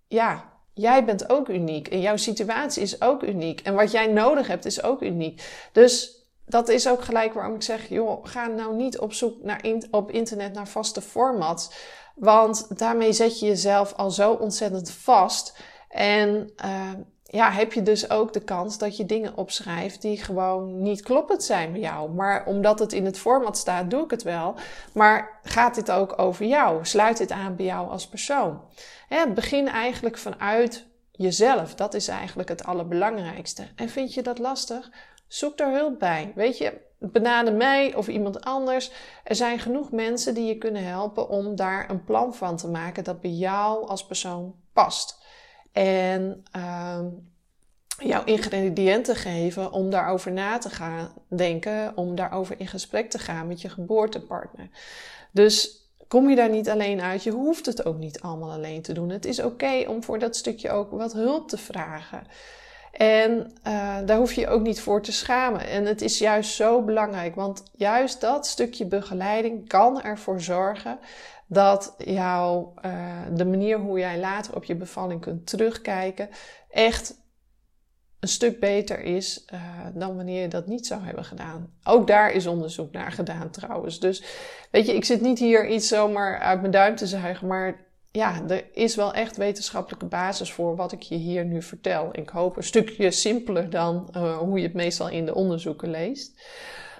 ja, 0.07 0.53
jij 0.73 1.05
bent 1.05 1.29
ook 1.29 1.49
uniek 1.49 1.87
en 1.87 2.01
jouw 2.01 2.17
situatie 2.17 2.81
is 2.81 3.01
ook 3.01 3.23
uniek. 3.23 3.61
En 3.61 3.73
wat 3.73 3.91
jij 3.91 4.07
nodig 4.07 4.47
hebt 4.47 4.65
is 4.65 4.83
ook 4.83 5.01
uniek. 5.01 5.69
Dus 5.71 6.23
dat 6.45 6.69
is 6.69 6.87
ook 6.87 7.03
gelijk 7.03 7.33
waarom 7.33 7.55
ik 7.55 7.63
zeg, 7.63 7.89
joh, 7.89 8.25
ga 8.25 8.47
nou 8.47 8.75
niet 8.75 8.99
op 8.99 9.13
zoek 9.13 9.43
naar 9.43 9.65
op 9.91 10.11
internet 10.11 10.53
naar 10.53 10.67
vaste 10.67 11.01
formats. 11.01 11.71
Want 12.15 12.79
daarmee 12.79 13.13
zet 13.13 13.39
je 13.39 13.45
jezelf 13.45 13.93
al 13.93 14.11
zo 14.11 14.31
ontzettend 14.31 14.91
vast. 14.91 15.57
En 15.89 16.53
uh, 16.65 16.91
ja, 17.31 17.51
heb 17.51 17.73
je 17.73 17.81
dus 17.83 18.09
ook 18.09 18.33
de 18.33 18.39
kans 18.39 18.77
dat 18.77 18.97
je 18.97 19.05
dingen 19.05 19.37
opschrijft 19.37 20.01
die 20.01 20.17
gewoon 20.17 20.81
niet 20.81 21.01
kloppend 21.01 21.43
zijn 21.43 21.71
bij 21.71 21.81
jou. 21.81 22.11
Maar 22.11 22.45
omdat 22.45 22.79
het 22.79 22.93
in 22.93 23.05
het 23.05 23.19
format 23.19 23.57
staat, 23.57 23.89
doe 23.89 24.03
ik 24.03 24.11
het 24.11 24.23
wel. 24.23 24.55
Maar 24.93 25.39
gaat 25.43 25.75
dit 25.75 25.91
ook 25.91 26.19
over 26.19 26.45
jou? 26.45 26.85
Sluit 26.85 27.17
dit 27.17 27.31
aan 27.31 27.55
bij 27.55 27.65
jou 27.65 27.89
als 27.89 28.07
persoon? 28.07 28.61
Begin 29.33 29.67
eigenlijk 29.67 30.17
vanuit 30.17 30.87
jezelf. 31.11 31.75
Dat 31.75 31.93
is 31.93 32.07
eigenlijk 32.07 32.49
het 32.49 32.63
allerbelangrijkste. 32.63 33.67
En 33.75 33.89
vind 33.89 34.13
je 34.13 34.21
dat 34.21 34.39
lastig? 34.39 34.89
Zoek 35.27 35.57
daar 35.57 35.73
hulp 35.73 35.99
bij. 35.99 36.31
Weet 36.35 36.57
je, 36.57 36.81
benader 36.99 37.53
mij 37.53 37.95
of 37.95 38.07
iemand 38.07 38.41
anders. 38.41 38.91
Er 39.23 39.35
zijn 39.35 39.59
genoeg 39.59 39.91
mensen 39.91 40.33
die 40.33 40.45
je 40.45 40.57
kunnen 40.57 40.83
helpen 40.83 41.29
om 41.29 41.55
daar 41.55 41.89
een 41.89 42.03
plan 42.03 42.33
van 42.33 42.57
te 42.57 42.67
maken 42.67 43.03
dat 43.03 43.21
bij 43.21 43.31
jou 43.31 43.87
als 43.87 44.05
persoon 44.05 44.55
past. 44.73 45.18
En 45.79 46.43
uh, 46.55 46.99
jouw 47.99 48.23
ingrediënten 48.23 49.15
geven 49.15 49.71
om 49.71 49.89
daarover 49.89 50.31
na 50.31 50.57
te 50.57 50.69
gaan 50.69 51.11
denken, 51.27 51.97
om 51.97 52.15
daarover 52.15 52.59
in 52.59 52.67
gesprek 52.67 53.09
te 53.09 53.19
gaan 53.19 53.47
met 53.47 53.61
je 53.61 53.69
geboortepartner. 53.69 54.69
Dus 55.31 55.83
kom 56.07 56.29
je 56.29 56.35
daar 56.35 56.49
niet 56.49 56.69
alleen 56.69 57.01
uit, 57.01 57.23
je 57.23 57.31
hoeft 57.31 57.65
het 57.65 57.85
ook 57.85 57.97
niet 57.97 58.21
allemaal 58.21 58.51
alleen 58.51 58.81
te 58.81 58.93
doen. 58.93 59.09
Het 59.09 59.25
is 59.25 59.41
oké 59.41 59.85
om 59.87 60.03
voor 60.03 60.19
dat 60.19 60.35
stukje 60.35 60.69
ook 60.69 60.91
wat 60.91 61.13
hulp 61.13 61.49
te 61.49 61.57
vragen. 61.57 62.23
En 62.91 63.51
uh, 63.67 63.97
daar 64.05 64.17
hoef 64.17 64.33
je 64.33 64.41
je 64.41 64.47
ook 64.47 64.61
niet 64.61 64.81
voor 64.81 65.01
te 65.01 65.11
schamen. 65.11 65.67
En 65.67 65.85
het 65.85 66.01
is 66.01 66.17
juist 66.17 66.55
zo 66.55 66.81
belangrijk, 66.81 67.35
want 67.35 67.63
juist 67.75 68.21
dat 68.21 68.47
stukje 68.47 68.85
begeleiding 68.85 69.67
kan 69.67 70.01
ervoor 70.01 70.41
zorgen 70.41 70.99
dat 71.47 71.95
jouw, 71.97 72.73
uh, 72.85 72.91
de 73.33 73.45
manier 73.45 73.79
hoe 73.79 73.99
jij 73.99 74.19
later 74.19 74.55
op 74.55 74.63
je 74.63 74.75
bevalling 74.75 75.21
kunt 75.21 75.47
terugkijken 75.47 76.29
echt 76.69 77.17
een 78.19 78.27
stuk 78.27 78.59
beter 78.59 79.01
is 79.01 79.45
uh, 79.53 79.61
dan 79.93 80.15
wanneer 80.15 80.41
je 80.41 80.47
dat 80.47 80.67
niet 80.67 80.87
zou 80.87 81.01
hebben 81.01 81.25
gedaan. 81.25 81.73
Ook 81.83 82.07
daar 82.07 82.31
is 82.31 82.45
onderzoek 82.45 82.91
naar 82.91 83.11
gedaan 83.11 83.49
trouwens. 83.49 83.99
Dus 83.99 84.23
weet 84.71 84.85
je, 84.85 84.95
ik 84.95 85.05
zit 85.05 85.21
niet 85.21 85.39
hier 85.39 85.67
iets 85.67 85.87
zomaar 85.87 86.39
uit 86.39 86.59
mijn 86.59 86.71
duim 86.71 86.95
te 86.95 87.07
zuigen, 87.07 87.47
maar 87.47 87.87
ja, 88.11 88.41
er 88.47 88.65
is 88.73 88.95
wel 88.95 89.13
echt 89.13 89.37
wetenschappelijke 89.37 90.05
basis 90.05 90.51
voor 90.51 90.75
wat 90.75 90.91
ik 90.91 91.01
je 91.01 91.15
hier 91.15 91.45
nu 91.45 91.61
vertel. 91.61 92.09
Ik 92.11 92.29
hoop 92.29 92.57
een 92.57 92.63
stukje 92.63 93.11
simpeler 93.11 93.69
dan 93.69 94.09
uh, 94.17 94.37
hoe 94.37 94.57
je 94.57 94.63
het 94.63 94.73
meestal 94.73 95.09
in 95.09 95.25
de 95.25 95.35
onderzoeken 95.35 95.89
leest. 95.89 96.41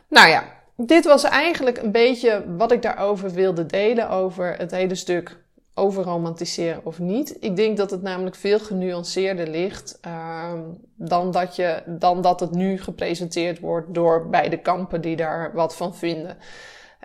Nou 0.07 0.27
ja, 0.27 0.43
dit 0.75 1.05
was 1.05 1.23
eigenlijk 1.23 1.77
een 1.77 1.91
beetje 1.91 2.55
wat 2.57 2.71
ik 2.71 2.81
daarover 2.81 3.31
wilde 3.31 3.65
delen 3.65 4.09
over 4.09 4.57
het 4.57 4.71
hele 4.71 4.95
stuk 4.95 5.47
over 5.73 6.03
romantiseren 6.03 6.85
of 6.85 6.99
niet. 6.99 7.37
Ik 7.39 7.55
denk 7.55 7.77
dat 7.77 7.91
het 7.91 8.01
namelijk 8.01 8.35
veel 8.35 8.59
genuanceerder 8.59 9.47
ligt 9.47 9.99
uh, 10.07 10.53
dan, 10.95 11.31
dat 11.31 11.55
je, 11.55 11.83
dan 11.85 12.21
dat 12.21 12.39
het 12.39 12.51
nu 12.51 12.77
gepresenteerd 12.77 13.59
wordt 13.59 13.93
door 13.93 14.29
beide 14.29 14.57
kampen 14.57 15.01
die 15.01 15.15
daar 15.15 15.53
wat 15.53 15.75
van 15.75 15.95
vinden. 15.95 16.37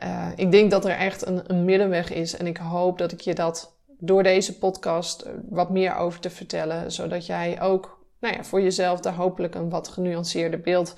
Uh, 0.04 0.28
ik 0.36 0.50
denk 0.50 0.70
dat 0.70 0.84
er 0.84 0.96
echt 0.96 1.26
een 1.26 1.64
middenweg 1.64 2.12
is 2.12 2.36
en 2.36 2.46
ik 2.46 2.56
hoop 2.56 2.98
dat 2.98 3.12
ik 3.12 3.20
je 3.20 3.34
dat 3.34 3.73
door 3.98 4.22
deze 4.22 4.58
podcast 4.58 5.20
eh, 5.20 5.32
wat 5.48 5.70
meer 5.70 5.96
over 5.96 6.20
te 6.20 6.30
vertellen, 6.30 6.92
zodat 6.92 7.26
jij 7.26 7.60
ook 7.60 8.02
nou 8.20 8.34
ja, 8.36 8.44
voor 8.44 8.60
jezelf 8.60 9.00
daar 9.00 9.14
hopelijk 9.14 9.54
een 9.54 9.70
wat 9.70 9.88
genuanceerder 9.88 10.60
beeld 10.60 10.96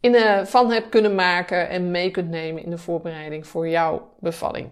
in, 0.00 0.14
uh, 0.14 0.44
van 0.44 0.70
hebt 0.70 0.88
kunnen 0.88 1.14
maken 1.14 1.68
en 1.68 1.90
mee 1.90 2.10
kunt 2.10 2.28
nemen 2.28 2.62
in 2.62 2.70
de 2.70 2.78
voorbereiding 2.78 3.46
voor 3.46 3.68
jouw 3.68 4.14
bevalling. 4.20 4.70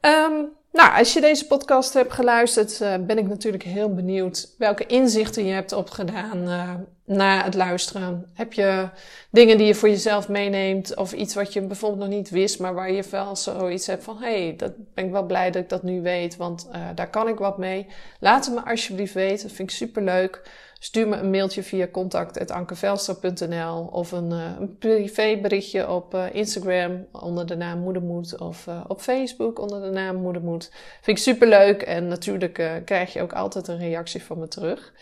Um, 0.00 0.58
nou, 0.72 0.98
als 0.98 1.12
je 1.12 1.20
deze 1.20 1.46
podcast 1.46 1.94
hebt 1.94 2.12
geluisterd, 2.12 2.80
uh, 2.80 2.94
ben 3.00 3.18
ik 3.18 3.28
natuurlijk 3.28 3.62
heel 3.62 3.94
benieuwd 3.94 4.54
welke 4.58 4.86
inzichten 4.86 5.46
je 5.46 5.52
hebt 5.52 5.72
opgedaan 5.72 6.48
uh, 6.48 6.74
na 7.04 7.44
het 7.44 7.54
luisteren. 7.54 8.30
Heb 8.34 8.52
je 8.52 8.88
dingen 9.30 9.58
die 9.58 9.66
je 9.66 9.74
voor 9.74 9.88
jezelf 9.88 10.28
meeneemt 10.28 10.96
of 10.96 11.12
iets 11.12 11.34
wat 11.34 11.52
je 11.52 11.60
bijvoorbeeld 11.60 12.00
nog 12.00 12.18
niet 12.18 12.30
wist, 12.30 12.58
maar 12.58 12.74
waar 12.74 12.92
je 12.92 13.04
wel 13.10 13.36
zoiets 13.36 13.86
hebt 13.86 14.04
van, 14.04 14.16
hé, 14.18 14.44
hey, 14.44 14.54
dat 14.56 14.72
ben 14.94 15.04
ik 15.04 15.10
wel 15.10 15.26
blij 15.26 15.50
dat 15.50 15.62
ik 15.62 15.68
dat 15.68 15.82
nu 15.82 16.02
weet, 16.02 16.36
want 16.36 16.68
uh, 16.72 16.88
daar 16.94 17.10
kan 17.10 17.28
ik 17.28 17.38
wat 17.38 17.58
mee. 17.58 17.86
Laat 18.20 18.46
het 18.46 18.54
me 18.54 18.70
alsjeblieft 18.70 19.14
weten, 19.14 19.46
dat 19.46 19.56
vind 19.56 19.70
ik 19.70 19.76
super 19.76 20.02
leuk. 20.02 20.42
Stuur 20.82 21.08
me 21.08 21.16
een 21.16 21.30
mailtje 21.30 21.62
via 21.62 21.88
contact.ankervelstra.nl 21.88 23.88
of 23.92 24.12
een, 24.12 24.30
uh, 24.30 24.44
een 24.58 24.78
privéberichtje 24.78 25.90
op 25.90 26.14
uh, 26.14 26.24
Instagram 26.32 27.06
onder 27.12 27.46
de 27.46 27.56
naam 27.56 27.78
Moedermoed 27.78 28.38
of 28.38 28.66
uh, 28.66 28.84
op 28.88 29.00
Facebook 29.00 29.58
onder 29.58 29.82
de 29.82 29.90
naam 29.90 30.16
Moedermoed. 30.16 30.72
Vind 31.00 31.16
ik 31.16 31.22
super 31.22 31.48
leuk 31.48 31.82
en 31.82 32.08
natuurlijk 32.08 32.82
krijg 32.84 33.12
je 33.12 33.22
ook 33.22 33.32
altijd 33.32 33.68
een 33.68 33.78
reactie 33.78 34.22
van 34.22 34.38
me 34.38 34.48
terug. 34.48 34.92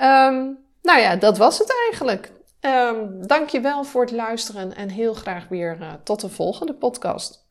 Um, 0.00 0.58
nou 0.82 1.00
ja, 1.00 1.16
dat 1.16 1.38
was 1.38 1.58
het 1.58 1.74
eigenlijk. 1.88 2.32
Um, 2.60 3.26
Dank 3.26 3.48
je 3.48 3.60
wel 3.60 3.84
voor 3.84 4.02
het 4.02 4.12
luisteren 4.12 4.76
en 4.76 4.88
heel 4.88 5.14
graag 5.14 5.48
weer 5.48 5.98
tot 6.02 6.20
de 6.20 6.28
volgende 6.28 6.74
podcast. 6.74 7.46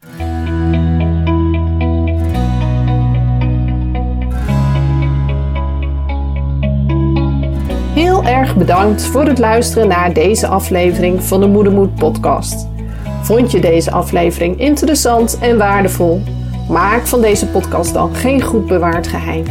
Bedankt 8.48 9.06
voor 9.06 9.26
het 9.26 9.40
luisteren 9.40 9.88
naar 9.88 10.14
deze 10.14 10.48
aflevering 10.48 11.24
van 11.24 11.40
de 11.40 11.48
Moedermoed 11.48 11.96
podcast. 11.96 12.68
Vond 13.22 13.52
je 13.52 13.60
deze 13.60 13.92
aflevering 13.92 14.60
interessant 14.60 15.38
en 15.40 15.58
waardevol? 15.58 16.22
Maak 16.70 17.08
van 17.08 17.22
deze 17.22 17.48
podcast 17.48 17.94
dan 17.94 18.16
geen 18.16 18.42
goed 18.42 18.66
bewaard 18.66 19.08
geheim. 19.08 19.44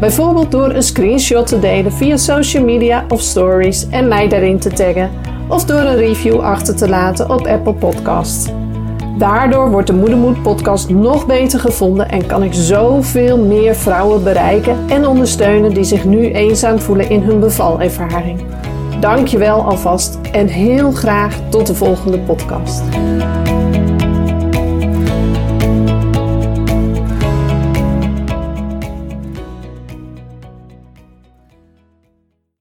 Bijvoorbeeld 0.00 0.50
door 0.50 0.70
een 0.70 0.82
screenshot 0.82 1.46
te 1.46 1.58
delen 1.58 1.92
via 1.92 2.16
social 2.16 2.64
media 2.64 3.04
of 3.08 3.20
stories 3.20 3.88
en 3.88 4.08
mij 4.08 4.28
daarin 4.28 4.58
te 4.58 4.70
taggen, 4.70 5.10
of 5.48 5.64
door 5.64 5.80
een 5.80 5.96
review 5.96 6.40
achter 6.40 6.76
te 6.76 6.88
laten 6.88 7.30
op 7.30 7.46
Apple 7.46 7.74
Podcasts. 7.74 8.50
Daardoor 9.18 9.70
wordt 9.70 9.86
de 9.86 9.92
Moedermoed 9.92 10.42
podcast 10.42 10.88
nog 10.88 11.26
beter 11.26 11.60
gevonden 11.60 12.08
en 12.08 12.26
kan 12.26 12.42
ik 12.42 12.54
zoveel 12.54 13.38
meer 13.38 13.74
vrouwen 13.74 14.22
bereiken 14.22 14.76
en 14.88 15.06
ondersteunen 15.06 15.74
die 15.74 15.84
zich 15.84 16.04
nu 16.04 16.32
eenzaam 16.32 16.78
voelen 16.78 17.10
in 17.10 17.22
hun 17.22 17.40
bevalervaring. 17.40 18.40
Dankjewel 19.00 19.62
alvast 19.62 20.18
en 20.32 20.46
heel 20.46 20.92
graag 20.92 21.40
tot 21.48 21.66
de 21.66 21.74
volgende 21.74 22.18
podcast. 22.18 22.82